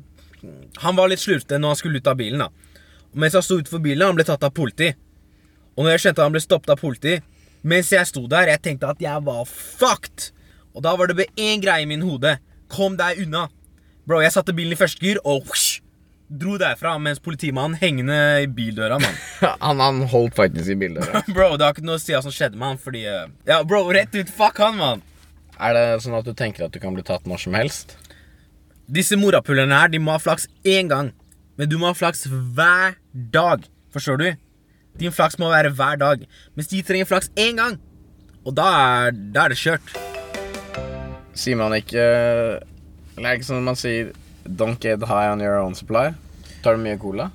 han 0.84 0.98
var 1.00 1.10
litt 1.10 1.24
slurvete 1.24 1.58
når 1.58 1.74
han 1.74 1.80
skulle 1.82 1.98
ut 2.04 2.10
av 2.12 2.19
bilen. 2.19 2.45
da. 2.45 2.78
Og 3.10 3.24
mens 3.24 3.34
han 3.34 3.45
sto 3.45 3.58
utenfor 3.58 3.82
bilen, 3.82 4.06
han 4.06 4.19
ble 4.19 4.28
tatt 4.28 4.45
av 4.45 4.54
politi. 4.54 4.91
Og 5.74 5.82
når 5.82 5.95
jeg 5.95 6.04
skjønte 6.06 6.22
at 6.22 6.28
han 6.28 6.36
ble 6.36 6.43
stoppet 6.43 6.76
av 6.76 6.82
politi, 6.84 7.15
mens 7.63 7.91
jeg 7.93 8.08
sto 8.08 8.26
der, 8.32 8.52
jeg 8.54 8.62
tenkte 8.65 8.89
at 8.91 9.02
jeg 9.04 9.26
var 9.26 9.45
fucked. 9.50 10.32
Og 10.76 10.84
da 10.86 10.93
var 10.95 11.10
det 11.10 11.17
bare 11.19 11.34
én 11.39 11.62
greie 11.63 11.84
i 11.84 11.89
min 11.89 12.06
hode. 12.06 12.38
Kom 12.72 12.95
deg 13.00 13.24
unna. 13.26 13.48
Bro, 14.08 14.22
jeg 14.24 14.34
satte 14.34 14.56
bilen 14.58 14.74
i 14.74 14.80
første 14.80 15.04
gir 15.04 15.19
og 15.22 15.43
whoosh, 15.45 15.82
dro 16.30 16.56
derfra 16.62 16.95
mens 17.02 17.19
politimannen 17.22 17.78
hengende 17.78 18.15
i 18.43 18.48
bildøra, 18.50 18.98
mann. 19.02 19.17
Han, 19.65 19.82
han 19.84 20.02
holdt 20.10 20.38
faktisk 20.38 20.74
i 20.74 20.78
bildøra. 20.80 21.24
Bro, 21.36 21.52
det 21.58 21.67
har 21.67 21.76
ikke 21.76 21.86
noe 21.86 22.00
å 22.00 22.02
si 22.02 22.15
hva 22.15 22.22
som 22.26 22.34
skjedde 22.34 22.58
med 22.58 22.72
han, 22.74 22.82
fordi 22.82 23.04
eh, 23.10 23.28
Ja, 23.50 23.60
bro, 23.67 23.84
rett 23.93 24.13
ut. 24.15 24.32
Fuck 24.34 24.62
han, 24.63 24.78
mann. 24.80 25.04
Er 25.60 25.76
det 25.76 25.84
sånn 26.06 26.17
at 26.17 26.26
du 26.28 26.34
tenker 26.38 26.65
at 26.65 26.74
du 26.74 26.80
kan 26.82 26.95
bli 26.95 27.04
tatt 27.06 27.26
når 27.30 27.43
som 27.43 27.58
helst? 27.58 27.98
Disse 28.89 29.17
morapulerne 29.19 29.78
her, 29.78 29.91
de 29.93 30.00
må 30.02 30.15
ha 30.15 30.22
flaks 30.22 30.48
én 30.65 30.89
gang. 30.89 31.12
Men 31.60 31.69
du 31.69 31.78
må 31.78 31.89
ha 31.91 31.98
flaks 31.98 32.26
hver 32.32 32.95
dag. 33.34 33.65
Forstår 33.93 34.22
du? 34.22 34.30
Din 34.99 35.15
flaks 35.15 35.39
må 35.39 35.51
være 35.51 35.71
hver 35.75 35.99
dag. 36.01 36.25
Mens 36.55 36.71
de 36.71 36.81
trenger 36.85 37.07
flaks 37.09 37.31
én 37.39 37.59
gang. 37.59 37.79
Og 38.45 38.55
da 38.55 38.67
er, 39.07 39.15
da 39.33 39.45
er 39.45 39.53
det 39.53 39.59
kjørt. 39.62 39.93
Sier 41.39 41.55
man 41.59 41.75
ikke 41.77 42.03
er 43.19 43.25
det 43.27 43.39
ikke 43.39 43.49
sånn 43.49 43.65
man 43.67 43.77
sier 43.79 44.13
Don't 44.59 44.79
get 44.81 45.03
high 45.05 45.27
on 45.29 45.43
your 45.43 45.59
own 45.59 45.75
supply? 45.75 46.13
Tar 46.63 46.77
du 46.77 46.81
mye 46.81 46.97
cola? 46.99 47.27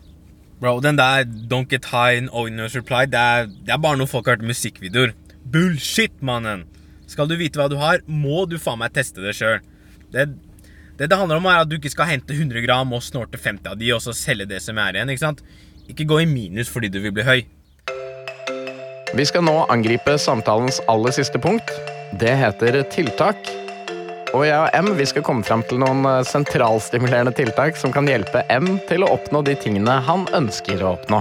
Bro, 0.60 0.78
den 0.84 0.96
der 0.96 1.26
Don't 1.50 1.68
get 1.70 1.90
high 1.92 2.16
on 2.32 2.56
your 2.56 2.64
own 2.64 2.72
supply, 2.72 3.04
det 3.10 3.20
er, 3.20 3.50
det 3.52 3.74
er 3.74 3.82
bare 3.82 4.00
noe 4.00 4.10
folk 4.10 4.26
har 4.26 4.38
hørt 4.38 4.46
i 4.46 4.48
musikkvideoer. 4.48 5.12
Bullshit, 5.52 6.16
mannen! 6.24 6.64
Skal 7.10 7.28
du 7.28 7.36
vite 7.36 7.60
hva 7.60 7.68
du 7.68 7.76
har, 7.78 8.00
må 8.08 8.46
du 8.48 8.56
faen 8.58 8.80
meg 8.80 8.94
teste 8.96 9.22
det 9.22 9.36
sjøl. 9.36 9.60
Det, 10.14 10.30
det 10.96 11.10
det 11.10 11.18
handler 11.20 11.42
om, 11.42 11.50
er 11.50 11.62
at 11.62 11.70
du 11.70 11.76
ikke 11.76 11.92
skal 11.92 12.08
hente 12.08 12.34
100 12.34 12.64
gram 12.64 12.96
og 12.96 13.04
snorte 13.04 13.38
50 13.38 13.68
av 13.74 13.76
de, 13.78 13.92
og 13.92 14.00
så 14.02 14.16
selge 14.16 14.48
det 14.50 14.62
som 14.64 14.80
er 14.80 14.96
igjen. 14.96 15.12
ikke 15.12 15.26
sant? 15.26 15.44
Ikke 15.90 16.06
gå 16.08 16.22
i 16.22 16.28
minus 16.28 16.70
fordi 16.72 16.88
du 16.88 17.00
vil 17.04 17.12
bli 17.12 17.24
høy. 17.26 17.42
Vi 19.14 19.24
skal 19.28 19.44
nå 19.46 19.52
angripe 19.70 20.16
samtalens 20.18 20.80
aller 20.90 21.12
siste 21.14 21.38
punkt. 21.38 21.68
Det 22.18 22.32
heter 22.40 22.80
tiltak. 22.90 23.38
Og 24.34 24.42
jeg 24.48 24.56
og 24.58 24.74
M 24.74 24.96
vi 24.98 25.06
skal 25.06 25.22
komme 25.22 25.46
fram 25.46 25.62
til 25.68 25.78
noen 25.78 26.02
eh, 26.10 26.24
sentralstimulerende 26.26 27.30
tiltak 27.36 27.76
som 27.78 27.92
kan 27.94 28.08
hjelpe 28.10 28.42
M 28.50 28.80
til 28.88 29.04
å 29.06 29.12
oppnå 29.14 29.44
de 29.46 29.54
tingene 29.60 30.00
han 30.08 30.24
ønsker 30.34 30.82
å 30.82 30.96
oppnå. 30.96 31.20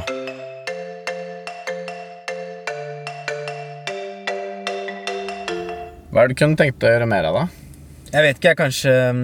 Hva 6.09 6.23
er 6.23 6.29
det 6.29 6.33
du 6.33 6.39
kunne 6.39 6.57
tenkt 6.57 6.81
å 6.85 6.89
gjøre 6.89 7.09
mer 7.09 7.29
av, 7.29 7.37
da? 7.37 7.45
Jeg 8.13 8.25
vet 8.25 8.39
ikke, 8.39 8.49
jeg 8.51 8.61
kanskje 8.63 8.97
um, 9.13 9.23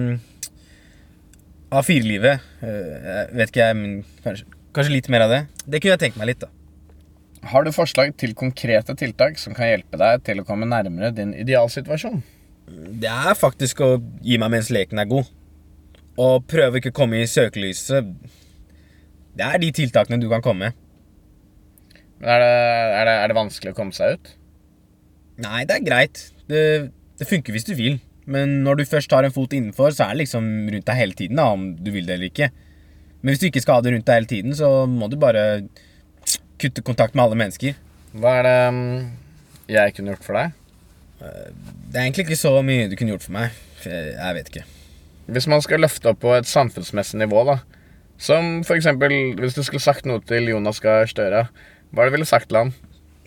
A4-livet. 1.74 2.46
Uh, 2.62 2.94
jeg 2.94 3.36
vet 3.40 3.52
ikke, 3.52 3.66
jeg, 3.66 3.78
men 3.78 4.24
kanskje, 4.26 4.59
kanskje 4.76 4.94
litt 4.94 5.10
mer 5.12 5.26
av 5.26 5.34
det. 5.34 5.40
Det 5.66 5.80
kunne 5.80 5.96
jeg 5.96 6.02
tenkt 6.04 6.18
meg 6.20 6.32
litt, 6.32 6.42
da. 6.42 6.50
Har 7.50 7.64
du 7.64 7.72
forslag 7.72 8.12
til 8.20 8.34
konkrete 8.36 8.94
tiltak 9.00 9.38
som 9.40 9.56
kan 9.56 9.70
hjelpe 9.70 9.96
deg 10.00 10.24
til 10.26 10.42
å 10.42 10.46
komme 10.46 10.68
nærmere 10.68 11.08
din 11.16 11.32
idealsituasjon? 11.32 12.20
Det 12.70 13.10
er 13.10 13.38
faktisk 13.38 13.80
å 13.82 13.94
gi 14.22 14.36
meg 14.40 14.52
mens 14.52 14.68
leken 14.72 15.00
er 15.00 15.08
god. 15.10 15.30
Og 16.20 16.44
prøve 16.50 16.80
ikke 16.80 16.92
å 16.92 16.98
komme 17.00 17.22
i 17.22 17.30
søkelyset. 17.30 18.12
Det 19.38 19.46
er 19.46 19.62
de 19.62 19.72
tiltakene 19.74 20.20
du 20.20 20.28
kan 20.30 20.44
komme 20.44 20.68
med. 20.68 20.86
Er 22.20 22.42
det, 22.42 22.52
er, 22.52 23.08
det, 23.08 23.16
er 23.16 23.32
det 23.32 23.38
vanskelig 23.38 23.72
å 23.72 23.78
komme 23.78 23.96
seg 23.96 24.18
ut? 24.18 24.34
Nei, 25.40 25.64
det 25.64 25.78
er 25.78 25.86
greit. 25.86 26.26
Det, 26.50 26.62
det 27.16 27.28
funker 27.28 27.56
hvis 27.56 27.64
du 27.64 27.72
vil. 27.78 27.96
Men 28.30 28.58
når 28.66 28.82
du 28.82 28.88
først 28.90 29.10
tar 29.10 29.24
en 29.24 29.32
fot 29.32 29.54
innenfor, 29.56 29.94
så 29.96 30.04
er 30.04 30.14
det 30.14 30.26
liksom 30.26 30.50
rundt 30.74 30.86
deg 30.90 30.98
hele 30.98 31.16
tiden, 31.16 31.40
da, 31.40 31.48
om 31.56 31.70
du 31.80 31.88
vil 31.94 32.04
det 32.04 32.18
eller 32.18 32.28
ikke. 32.28 32.50
Men 33.20 33.32
hvis 33.32 33.42
du 33.42 33.48
ikke 33.50 33.62
skal 33.62 33.78
ha 33.78 33.84
det 33.84 33.94
rundt 33.94 34.08
deg 34.08 34.20
hele 34.20 34.30
tiden, 34.30 34.56
så 34.56 34.86
må 34.88 35.10
du 35.12 35.18
bare 35.20 35.64
kutte 36.60 36.84
kontakt 36.84 37.16
med 37.16 37.26
alle 37.26 37.38
mennesker. 37.40 37.76
Hva 38.16 38.38
er 38.40 38.46
det 38.48 38.58
mm, 38.74 38.94
jeg 39.70 39.94
kunne 39.96 40.14
gjort 40.14 40.26
for 40.26 40.40
deg? 40.40 40.56
Det 41.20 41.98
er 41.98 42.06
egentlig 42.06 42.26
ikke 42.26 42.40
så 42.40 42.52
mye 42.64 42.88
du 42.88 42.96
kunne 42.96 43.12
gjort 43.12 43.26
for 43.26 43.36
meg. 43.36 43.56
Jeg 43.84 44.36
vet 44.36 44.48
ikke. 44.52 44.64
Hvis 45.30 45.48
man 45.50 45.62
skal 45.64 45.84
løfte 45.84 46.10
opp 46.10 46.22
på 46.24 46.32
et 46.34 46.48
samfunnsmessig 46.48 47.20
nivå, 47.20 47.44
da. 47.48 47.60
Som 48.20 48.60
for 48.68 48.76
eksempel 48.76 49.12
hvis 49.40 49.56
du 49.56 49.62
skulle 49.64 49.84
sagt 49.84 50.08
noe 50.08 50.20
til 50.28 50.50
Jonas 50.50 50.80
Gahr 50.84 51.08
Støre. 51.08 51.46
Hva 51.90 52.02
er 52.02 52.08
det 52.08 52.12
du 52.12 52.16
ville 52.18 52.28
sagt 52.28 52.50
til 52.50 52.60
han? 52.60 52.72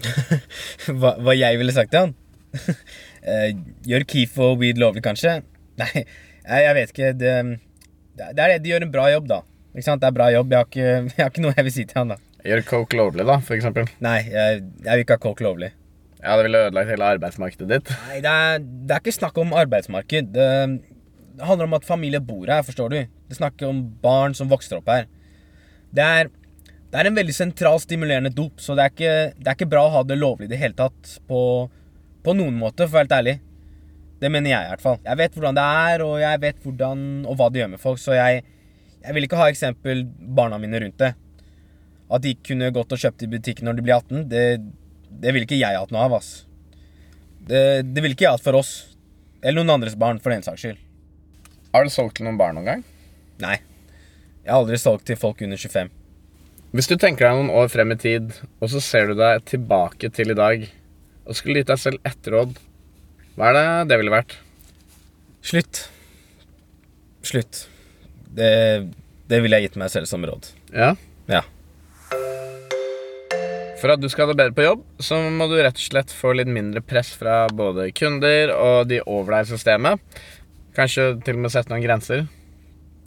Hva, 1.00 1.14
hva 1.22 1.34
jeg 1.38 1.60
ville 1.62 1.76
sagt 1.76 1.94
til 1.94 2.08
han? 2.08 2.18
Eh, 3.24 3.54
gjør 3.88 4.04
keef 4.04 4.34
og 4.44 4.58
weed 4.60 4.76
lovlig, 4.82 5.00
kanskje? 5.00 5.38
Nei, 5.80 6.02
jeg 6.44 6.74
vet 6.76 6.90
ikke. 6.92 7.12
Det, 7.16 7.30
det 8.20 8.26
er 8.34 8.52
det. 8.52 8.58
De 8.66 8.74
gjør 8.74 8.84
en 8.84 8.92
bra 8.92 9.06
jobb, 9.14 9.30
da. 9.30 9.38
Ikke 9.74 9.88
sant? 9.88 10.02
Det 10.04 10.10
er 10.10 10.16
bra 10.16 10.30
jobb. 10.34 10.54
Jeg 10.54 10.62
har 10.62 10.70
ikke, 10.70 10.90
jeg 11.18 11.24
har 11.24 11.32
ikke 11.34 11.46
noe 11.46 11.56
jeg 11.58 11.68
vil 11.68 11.76
si 11.76 11.86
til 11.90 12.02
han, 12.02 12.14
da. 12.14 12.20
Gjør 12.44 12.66
coke 12.68 13.00
lovlig, 13.00 13.26
da, 13.28 13.38
for 13.44 13.56
eksempel. 13.56 13.88
Nei, 14.04 14.20
jeg, 14.28 14.64
jeg 14.84 14.92
vil 14.92 15.06
ikke 15.06 15.18
ha 15.18 15.24
coke 15.24 15.46
lovlig. 15.46 15.72
Ja, 16.24 16.38
det 16.40 16.46
ville 16.48 16.62
ødelagt 16.68 16.92
hele 16.92 17.08
arbeidsmarkedet 17.18 17.70
ditt. 17.72 17.92
Nei, 18.08 18.20
det 18.24 18.32
er, 18.32 18.62
det 18.64 18.96
er 18.96 19.04
ikke 19.04 19.16
snakk 19.16 19.40
om 19.42 19.56
arbeidsmarked. 19.60 20.30
Det, 20.36 20.48
det 21.40 21.48
handler 21.48 21.68
om 21.68 21.76
at 21.80 21.88
familie 21.88 22.22
bor 22.24 22.48
her, 22.48 22.64
forstår 22.64 22.94
du. 22.94 23.00
Det 23.28 23.40
snakker 23.40 23.68
om 23.68 23.82
barn 24.04 24.36
som 24.38 24.52
vokser 24.52 24.80
opp 24.80 24.92
her. 24.92 25.08
Det 25.94 26.04
er, 26.04 26.30
det 26.94 27.00
er 27.00 27.10
en 27.10 27.18
veldig 27.18 27.36
sentral 27.36 27.80
stimulerende 27.84 28.32
dop, 28.36 28.62
så 28.62 28.76
det 28.78 28.86
er, 28.86 28.94
ikke, 28.94 29.16
det 29.40 29.50
er 29.50 29.58
ikke 29.58 29.72
bra 29.72 29.88
å 29.88 29.94
ha 29.98 30.04
det 30.08 30.20
lovlig 30.20 30.48
i 30.48 30.54
det 30.54 30.62
hele 30.62 30.78
tatt 30.78 31.18
på, 31.28 31.42
på 32.24 32.36
noen 32.38 32.56
måte, 32.60 32.86
for 32.86 32.94
å 32.94 33.00
være 33.00 33.08
helt 33.08 33.18
ærlig. 33.20 33.36
Det 34.24 34.32
mener 34.32 34.54
jeg 34.54 34.68
i 34.68 34.72
hvert 34.72 34.84
fall. 34.84 35.00
Jeg 35.04 35.20
vet 35.20 35.36
hvordan 35.36 35.58
det 35.60 35.68
er, 35.88 36.06
og 36.06 36.14
jeg 36.22 36.44
vet 36.44 36.60
hvordan 36.64 37.08
og 37.28 37.40
hva 37.40 37.50
det 37.52 37.64
gjør 37.64 37.74
med 37.74 37.84
folk, 37.84 38.00
så 38.00 38.16
jeg, 38.16 38.44
jeg 39.04 39.16
vil 39.16 39.28
ikke 39.28 39.40
ha 39.40 39.50
eksempel 39.52 40.06
barna 40.38 40.60
mine 40.62 40.80
rundt 40.84 41.02
det. 41.02 41.12
At 42.14 42.24
de 42.24 42.34
kunne 42.46 42.72
gått 42.76 42.94
og 42.94 43.02
kjøpt 43.02 43.26
i 43.26 43.30
butikken 43.32 43.68
når 43.68 43.78
de 43.78 43.86
blir 43.86 43.98
18, 43.98 44.26
det, 44.32 44.44
det 45.24 45.34
vil 45.36 45.46
ikke 45.48 45.60
jeg 45.60 45.80
hatt 45.80 45.94
noe 45.94 46.06
av, 46.08 46.18
ass. 46.20 46.32
Det, 47.44 47.84
det 47.90 48.04
vil 48.04 48.16
ikke 48.16 48.28
jeg 48.28 48.38
hatt 48.38 48.46
for 48.46 48.60
oss. 48.60 48.74
Eller 49.44 49.60
noen 49.60 49.76
andres 49.80 49.98
barn, 50.00 50.22
for 50.24 50.32
den 50.32 50.46
saks 50.46 50.64
skyld. 50.64 50.80
Har 51.74 51.84
du 51.84 51.92
solgt 51.92 52.20
til 52.20 52.28
noen 52.28 52.40
barn 52.40 52.56
noen 52.56 52.70
gang? 52.70 52.86
Nei. 53.44 53.58
Jeg 54.44 54.52
har 54.52 54.62
aldri 54.62 54.80
solgt 54.80 55.08
til 55.10 55.20
folk 55.20 55.42
under 55.44 55.60
25. 55.60 55.92
Hvis 56.74 56.90
du 56.90 56.96
tenker 56.98 57.28
deg 57.28 57.38
noen 57.38 57.52
år 57.54 57.68
frem 57.70 57.92
i 57.94 58.00
tid, 58.00 58.32
og 58.62 58.72
så 58.72 58.82
ser 58.84 59.12
du 59.12 59.18
deg 59.20 59.44
tilbake 59.50 60.10
til 60.16 60.34
i 60.34 60.38
dag, 60.38 60.64
og 61.24 61.38
skulle 61.38 61.62
gitt 61.62 61.72
deg 61.72 61.82
selv 61.82 62.08
ett 62.08 62.32
råd, 62.32 62.56
hva 63.36 63.50
er 63.50 63.58
det 63.58 63.68
det 63.92 64.00
ville 64.00 64.14
vært? 64.14 64.38
Slutt. 65.44 65.86
Slutt. 67.26 67.66
Det, 68.34 68.54
det 69.30 69.42
ville 69.44 69.60
jeg 69.60 69.70
gitt 69.70 69.82
meg 69.82 69.92
selv 69.94 70.10
som 70.10 70.26
råd. 70.26 70.50
Ja? 70.74 70.94
Ja. 71.32 71.44
For 73.84 73.92
at 73.92 74.00
du 74.00 74.08
skal 74.08 74.30
ha 74.30 74.32
det 74.32 74.40
bedre 74.40 74.56
på 74.56 74.64
jobb, 74.64 74.84
så 75.04 75.18
må 75.28 75.50
du 75.52 75.58
rett 75.60 75.76
og 75.76 75.84
slett 75.84 76.12
få 76.16 76.32
litt 76.38 76.48
mindre 76.48 76.80
press 76.80 77.12
fra 77.20 77.50
både 77.52 77.90
kunder 77.92 78.54
og 78.56 78.88
de 78.88 79.02
over 79.04 79.36
deg 79.36 79.50
i 79.50 79.52
systemet. 79.58 80.22
Kanskje 80.78 81.10
til 81.26 81.36
og 81.36 81.44
med 81.44 81.54
sette 81.54 81.74
noen 81.74 81.84
grenser. 81.84 82.24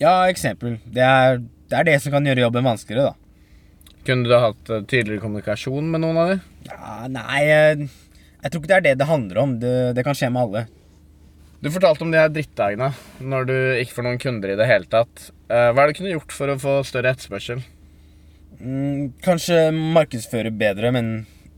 Ja, 0.03 0.27
eksempel. 0.29 0.77
Det 0.85 1.03
er, 1.03 1.41
det 1.41 1.79
er 1.79 1.89
det 1.89 1.97
som 2.05 2.13
kan 2.13 2.29
gjøre 2.29 2.45
jobben 2.45 2.69
vanskeligere, 2.69 3.15
da. 3.15 3.97
Kunne 4.07 4.29
du 4.29 4.37
hatt 4.37 4.69
eh, 4.71 4.85
tydeligere 4.85 5.25
kommunikasjon 5.25 5.89
med 5.91 6.05
noen 6.05 6.21
av 6.21 6.35
dem? 6.35 6.43
Ja, 6.69 6.93
nei, 7.11 7.41
jeg, 7.49 7.89
jeg 8.43 8.53
tror 8.53 8.61
ikke 8.61 8.71
det 8.71 8.77
er 8.77 8.85
det 8.91 8.95
det 9.01 9.09
handler 9.09 9.41
om. 9.43 9.57
Det, 9.63 9.75
det 9.97 10.05
kan 10.07 10.19
skje 10.19 10.31
med 10.35 10.45
alle. 10.45 10.67
Du 11.67 11.71
fortalte 11.75 12.05
om 12.07 12.13
de 12.15 12.19
her 12.21 12.29
drittdagene 12.31 12.93
når 13.19 13.47
du 13.49 13.57
ikke 13.81 13.97
får 13.97 14.05
noen 14.07 14.21
kunder 14.23 14.53
i 14.53 14.59
det 14.59 14.69
hele 14.71 14.87
tatt. 14.87 15.33
Eh, 15.51 15.73
Hva 15.75 15.83
er 15.83 15.89
det 15.89 15.97
du 15.97 15.99
kunne 15.99 16.13
gjort 16.13 16.35
for 16.37 16.53
å 16.53 16.61
få 16.63 16.75
større 16.87 17.11
etterspørsel? 17.11 17.65
Mm, 18.61 19.17
kanskje 19.25 19.59
markedsføre 19.75 20.53
bedre, 20.55 20.93
men 20.95 21.11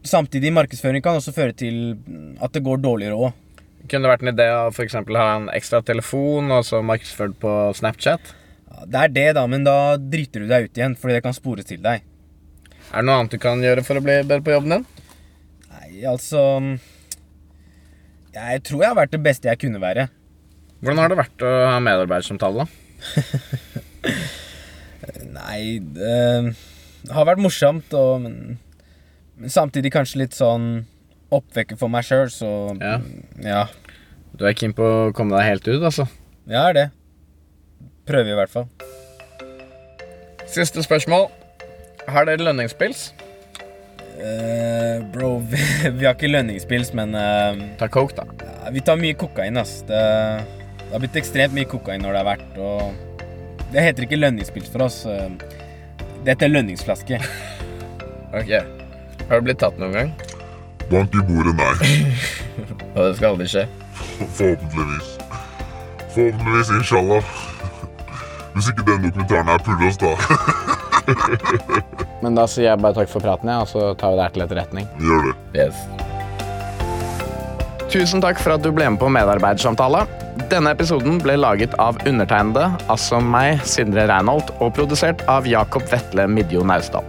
samtidig 0.08 0.54
markedsføring 0.56 1.04
kan 1.04 1.20
også 1.20 1.36
føre 1.36 1.52
til 1.60 1.98
at 2.40 2.56
det 2.56 2.64
går 2.64 2.80
dårligere 2.80 3.20
òg. 3.20 3.36
Kunne 3.84 4.08
det 4.08 4.14
vært 4.14 4.24
en 4.24 4.32
idé 4.32 4.48
å 4.48 4.66
for 4.72 5.14
ha 5.20 5.28
en 5.36 5.52
ekstra 5.52 5.84
telefon 5.84 6.56
og 6.56 6.64
så 6.64 6.80
markedsført 6.80 7.36
på 7.44 7.54
Snapchat? 7.76 8.32
Ja, 8.72 8.88
det 8.88 9.04
er 9.04 9.16
det, 9.20 9.30
da, 9.36 9.44
men 9.44 9.68
da 9.68 9.78
driter 10.00 10.40
du 10.40 10.48
deg 10.48 10.70
ut 10.70 10.80
igjen, 10.80 10.96
fordi 10.96 11.18
det 11.18 11.24
kan 11.28 11.36
spores 11.36 11.68
til 11.68 11.84
deg. 11.84 12.00
Er 12.88 13.02
det 13.02 13.04
noe 13.04 13.20
annet 13.20 13.36
du 13.36 13.42
kan 13.44 13.60
gjøre 13.60 13.84
for 13.84 14.00
å 14.00 14.08
bli 14.08 14.22
bedre 14.22 14.40
på 14.40 14.56
jobben 14.56 14.78
din? 14.78 14.88
Nei, 15.68 15.98
altså 16.08 16.48
Jeg 18.34 18.62
tror 18.66 18.82
jeg 18.82 18.90
har 18.92 18.98
vært 18.98 19.14
det 19.14 19.22
beste 19.24 19.48
jeg 19.48 19.60
kunne 19.62 19.80
være. 19.82 20.08
Hvordan 20.82 21.00
har 21.02 21.10
det 21.10 21.18
vært 21.18 21.42
å 21.46 21.52
ha 21.72 21.78
medarbeidersamtale? 21.82 22.64
da? 22.64 22.66
Nei, 25.38 25.78
det 25.94 27.14
har 27.14 27.26
vært 27.28 27.42
morsomt, 27.42 27.94
og, 27.96 28.20
men, 28.24 28.58
men 29.38 29.52
samtidig 29.52 29.92
kanskje 29.94 30.22
litt 30.24 30.36
sånn 30.36 30.84
oppvekker 31.34 31.78
for 31.80 31.92
meg 31.92 32.06
sjøl, 32.08 32.28
så 32.32 32.50
Ja. 32.80 32.98
ja. 33.44 33.64
Du 34.38 34.44
er 34.46 34.54
keen 34.54 34.74
på 34.76 34.84
å 34.84 35.12
komme 35.16 35.34
deg 35.34 35.48
helt 35.48 35.66
ut, 35.68 35.82
altså? 35.82 36.06
Jeg 36.48 36.60
er 36.60 36.76
det. 36.76 36.86
Prøver 38.08 38.32
i 38.32 38.38
hvert 38.38 38.52
fall. 38.52 38.68
Siste 40.48 40.84
spørsmål. 40.84 41.26
Har 42.08 42.28
dere 42.28 42.46
lønningspils? 42.46 43.10
Eh, 44.18 45.02
bro, 45.12 45.38
vi, 45.50 45.60
vi 45.94 46.06
har 46.06 46.14
ikke 46.16 46.30
lønningspils, 46.30 46.90
men 46.98 47.14
uh, 47.14 47.60
Ta 47.78 47.86
coke, 47.92 48.16
da. 48.18 48.24
ja, 48.64 48.72
vi 48.74 48.82
tar 48.82 48.98
mye 48.98 49.14
kokain, 49.18 49.56
ass. 49.60 49.80
Det, 49.86 50.00
det 50.80 50.90
har 50.94 51.02
blitt 51.04 51.18
ekstremt 51.20 51.54
mye 51.54 51.68
kokain 51.70 52.02
når 52.02 52.16
det 52.16 52.22
har 52.24 52.28
vært, 52.32 52.58
og 52.58 53.68
det 53.72 53.84
heter 53.84 54.06
ikke 54.08 54.18
lønningspils 54.18 54.70
for 54.72 54.86
oss. 54.88 55.02
eh. 55.06 55.28
Det 56.24 56.34
heter 56.34 56.50
lønningsflaske. 56.54 57.20
Ok. 58.28 58.50
Har 59.30 59.38
du 59.40 59.46
blitt 59.46 59.56
tatt 59.62 59.78
noen 59.80 59.94
gang? 59.94 60.10
Bank 60.90 61.14
i 61.16 61.22
bordet, 61.24 61.54
nei. 61.56 62.02
Og 62.92 62.98
det 63.06 63.14
skal 63.16 63.30
aldri 63.30 63.46
skje. 63.48 63.62
Forhåpentligvis. 64.36 65.14
Forhåpentligvis, 66.12 66.74
inshallah. 66.76 67.30
Hvis 68.52 68.68
ikke 68.74 68.84
den 68.90 69.06
dokumentaren 69.06 69.48
her 69.48 69.64
puller 69.64 69.80
pullos, 69.80 69.96
da. 70.02 70.77
Men 72.22 72.38
da 72.38 72.48
sier 72.50 72.72
jeg 72.72 72.82
bare 72.82 72.96
takk 73.00 73.10
for 73.12 73.24
praten, 73.24 73.50
ja, 73.52 73.62
og 73.62 73.70
så 73.70 73.92
tar 73.98 74.12
vi 74.12 74.20
det 74.20 74.28
her 74.28 74.36
til 74.36 74.46
etterretning. 74.48 74.92
Gjør 75.00 75.30
det. 75.30 75.66
Yes. 75.66 76.08
Tusen 77.88 78.20
takk 78.20 78.36
for 78.42 78.52
at 78.52 78.60
du 78.60 78.68
ble 78.74 78.84
med 78.92 79.00
på 79.00 79.08
medarbeidersamtale. 79.08 80.02
Denne 80.52 80.74
episoden 80.74 81.16
ble 81.22 81.38
laget 81.40 81.72
av 81.80 81.96
undertegnede, 82.06 82.66
altså 82.92 83.16
meg, 83.24 83.62
Sindre 83.64 84.04
Reinholt, 84.10 84.52
og 84.60 84.74
produsert 84.76 85.24
av 85.30 85.48
Jakob 85.48 85.86
Vetle 85.88 86.28
Midjo 86.28 86.66
Naustdal. 86.68 87.06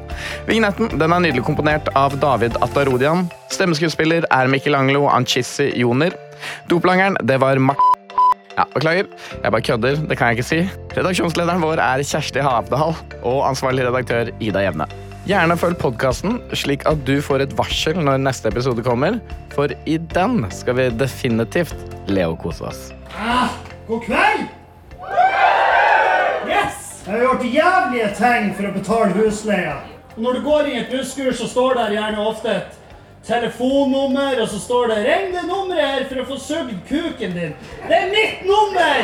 Vignetten 0.47 0.95
den 0.95 1.15
er 1.15 1.25
nydelig 1.25 1.43
komponert 1.47 1.91
av 1.99 2.15
David 2.23 2.55
Atarodian. 2.63 3.27
Stemmeskuespiller 3.51 4.27
er 4.31 4.51
Michelangelo 4.51 5.05
Anchissi 5.11 5.69
Joner. 5.75 6.15
Doplangeren, 6.71 7.19
det 7.27 7.41
var 7.43 7.59
Mart... 7.59 7.88
Ja, 8.59 8.65
Beklager, 8.73 9.05
jeg 9.43 9.51
bare 9.51 9.61
kødder. 9.63 10.01
Det 10.09 10.17
kan 10.19 10.27
jeg 10.27 10.37
ikke 10.37 10.43
si. 10.43 10.57
Redaksjonslederen 10.97 11.61
vår 11.63 11.79
er 11.79 12.01
Kjersti 12.03 12.41
Havdal, 12.43 12.97
og 13.23 13.37
ansvarlig 13.47 13.85
redaktør 13.87 14.33
Ida 14.43 14.65
Jevne. 14.65 14.87
Gjerne 15.29 15.55
følg 15.61 15.77
podkasten, 15.79 16.41
slik 16.51 16.83
at 16.89 16.99
du 17.07 17.21
får 17.23 17.45
et 17.45 17.53
varsel 17.55 18.01
når 18.03 18.19
neste 18.19 18.51
episode 18.51 18.83
kommer. 18.83 19.21
For 19.53 19.71
i 19.87 19.95
den 20.11 20.43
skal 20.51 20.75
vi 20.75 20.89
definitivt 20.99 21.95
le 22.11 22.25
og 22.27 22.35
kose 22.43 22.67
oss. 22.67 22.81
God 23.87 24.03
kveld! 24.09 24.43
Yes! 26.49 26.83
Jeg 27.05 27.13
har 27.13 27.23
gjort 27.29 27.47
jævlige 27.47 28.11
ting 28.19 28.51
for 28.59 28.67
å 28.67 28.73
betale 28.75 29.15
husleia. 29.21 29.77
Og 30.17 30.25
når 30.25 30.41
du 30.41 30.45
går 30.49 30.67
i 30.67 30.77
et 30.81 30.91
busskur, 30.91 31.31
så 31.31 31.47
står 31.47 31.79
der 31.79 31.95
gjerne 31.95 32.27
ofte 32.27 32.59
et 32.59 32.78
telefonnummer, 33.27 34.41
og 34.41 34.47
så 34.49 34.59
står 34.59 34.87
det 34.87 34.97
'Ring 35.05 35.33
det 35.33 35.43
nummeret 35.47 35.85
her 35.85 36.03
for 36.09 36.21
å 36.21 36.25
få 36.25 36.39
sugd 36.39 36.75
kuken 36.89 37.33
din'. 37.33 37.55
Det 37.87 37.95
er 37.95 38.09
mitt 38.09 38.45
nummer! 38.45 38.95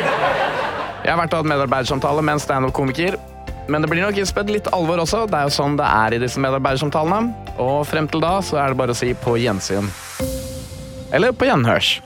Jeg 1.04 1.12
har 1.12 1.18
vært 1.22 1.32
og 1.32 1.44
hatt 1.44 1.52
medarbeidersamtale 1.52 2.22
med 2.22 2.34
en 2.34 2.40
standup-komiker. 2.40 3.16
Men 3.68 3.82
det 3.82 3.90
blir 3.90 4.02
nok 4.02 4.18
innspedd 4.18 4.50
litt 4.50 4.68
alvor 4.72 5.02
også. 5.02 5.26
Det 5.26 5.38
er 5.38 5.48
jo 5.48 5.54
sånn 5.54 5.76
det 5.78 5.86
er 5.86 6.14
i 6.14 6.18
disse 6.22 6.40
medarbeidersamtalene. 6.42 7.34
Og 7.58 7.86
frem 7.86 8.06
til 8.08 8.22
da 8.22 8.38
så 8.40 8.62
er 8.62 8.68
det 8.68 8.78
bare 8.78 8.94
å 8.94 8.98
si 8.98 9.12
på 9.14 9.36
gjensyn. 9.42 9.90
Eller 11.12 11.32
på 11.32 11.48
gjenhørs. 11.50 12.00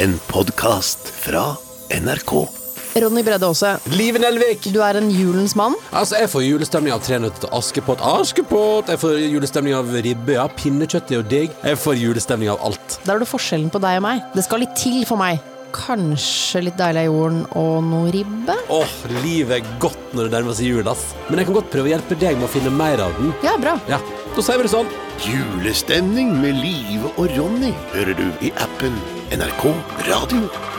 En 0.00 0.18
podkast 0.28 1.10
fra 1.24 1.56
NRK. 1.90 2.59
Ronny 3.00 3.22
Bredde 3.26 3.46
Aase, 3.48 3.74
Live 3.96 4.18
Nelvik. 4.22 4.66
du 4.72 4.80
er 4.84 4.98
en 5.00 5.10
julens 5.10 5.54
mann. 5.56 5.74
Altså, 5.92 6.16
Jeg 6.20 6.28
får 6.32 6.42
julestemning 6.46 6.92
av 6.92 7.00
Tre 7.04 7.18
nøtter 7.18 7.40
til 7.46 7.50
Askepott. 7.56 8.00
Askepott! 8.00 8.88
Jeg 8.92 8.98
får 9.00 9.16
julestemning 9.32 9.74
av 9.74 9.88
ribbe. 10.04 10.34
Ja, 10.36 10.46
pinnekjøtt 10.48 11.10
er 11.10 11.20
jo 11.20 11.22
digg. 11.22 11.50
Jeg 11.64 11.78
får 11.80 11.96
julestemning 12.00 12.50
av 12.52 12.60
alt. 12.66 12.98
Der 13.06 13.14
er 13.14 13.18
du 13.18 13.24
forskjellen 13.30 13.70
på 13.72 13.80
deg 13.80 13.96
og 14.02 14.04
meg. 14.08 14.22
Det 14.34 14.44
skal 14.44 14.60
litt 14.64 14.76
til 14.76 15.04
for 15.08 15.16
meg. 15.20 15.40
Kanskje 15.70 16.64
litt 16.66 16.76
deilig 16.80 17.04
av 17.04 17.12
jorden 17.12 17.42
og 17.54 17.76
noe 17.86 18.10
ribbe? 18.10 18.56
Åh, 18.74 18.94
livet 19.22 19.60
er 19.60 19.68
godt 19.78 20.14
når 20.18 20.26
det 20.26 20.32
nærmer 20.34 20.56
seg 20.58 20.66
jul, 20.66 20.88
ass. 20.90 21.04
Men 21.28 21.38
jeg 21.38 21.46
kan 21.46 21.54
godt 21.60 21.70
prøve 21.70 21.86
å 21.86 21.92
hjelpe 21.94 22.18
deg 22.18 22.36
med 22.40 22.48
å 22.48 22.50
finne 22.50 22.72
mer 22.74 22.98
av 23.06 23.14
den. 23.20 23.30
Ja, 23.46 23.56
bra. 23.56 23.76
Ja, 23.88 24.00
Da 24.34 24.42
sier 24.46 24.58
vi 24.60 24.66
det 24.66 24.70
sånn. 24.74 24.90
Julestemning 25.26 26.34
med 26.42 26.58
Live 26.62 27.10
og 27.18 27.30
Ronny 27.38 27.72
hører 27.94 28.14
du 28.18 28.28
i 28.46 28.52
appen 28.62 28.94
NRK 29.34 29.64
Radio. 30.10 30.69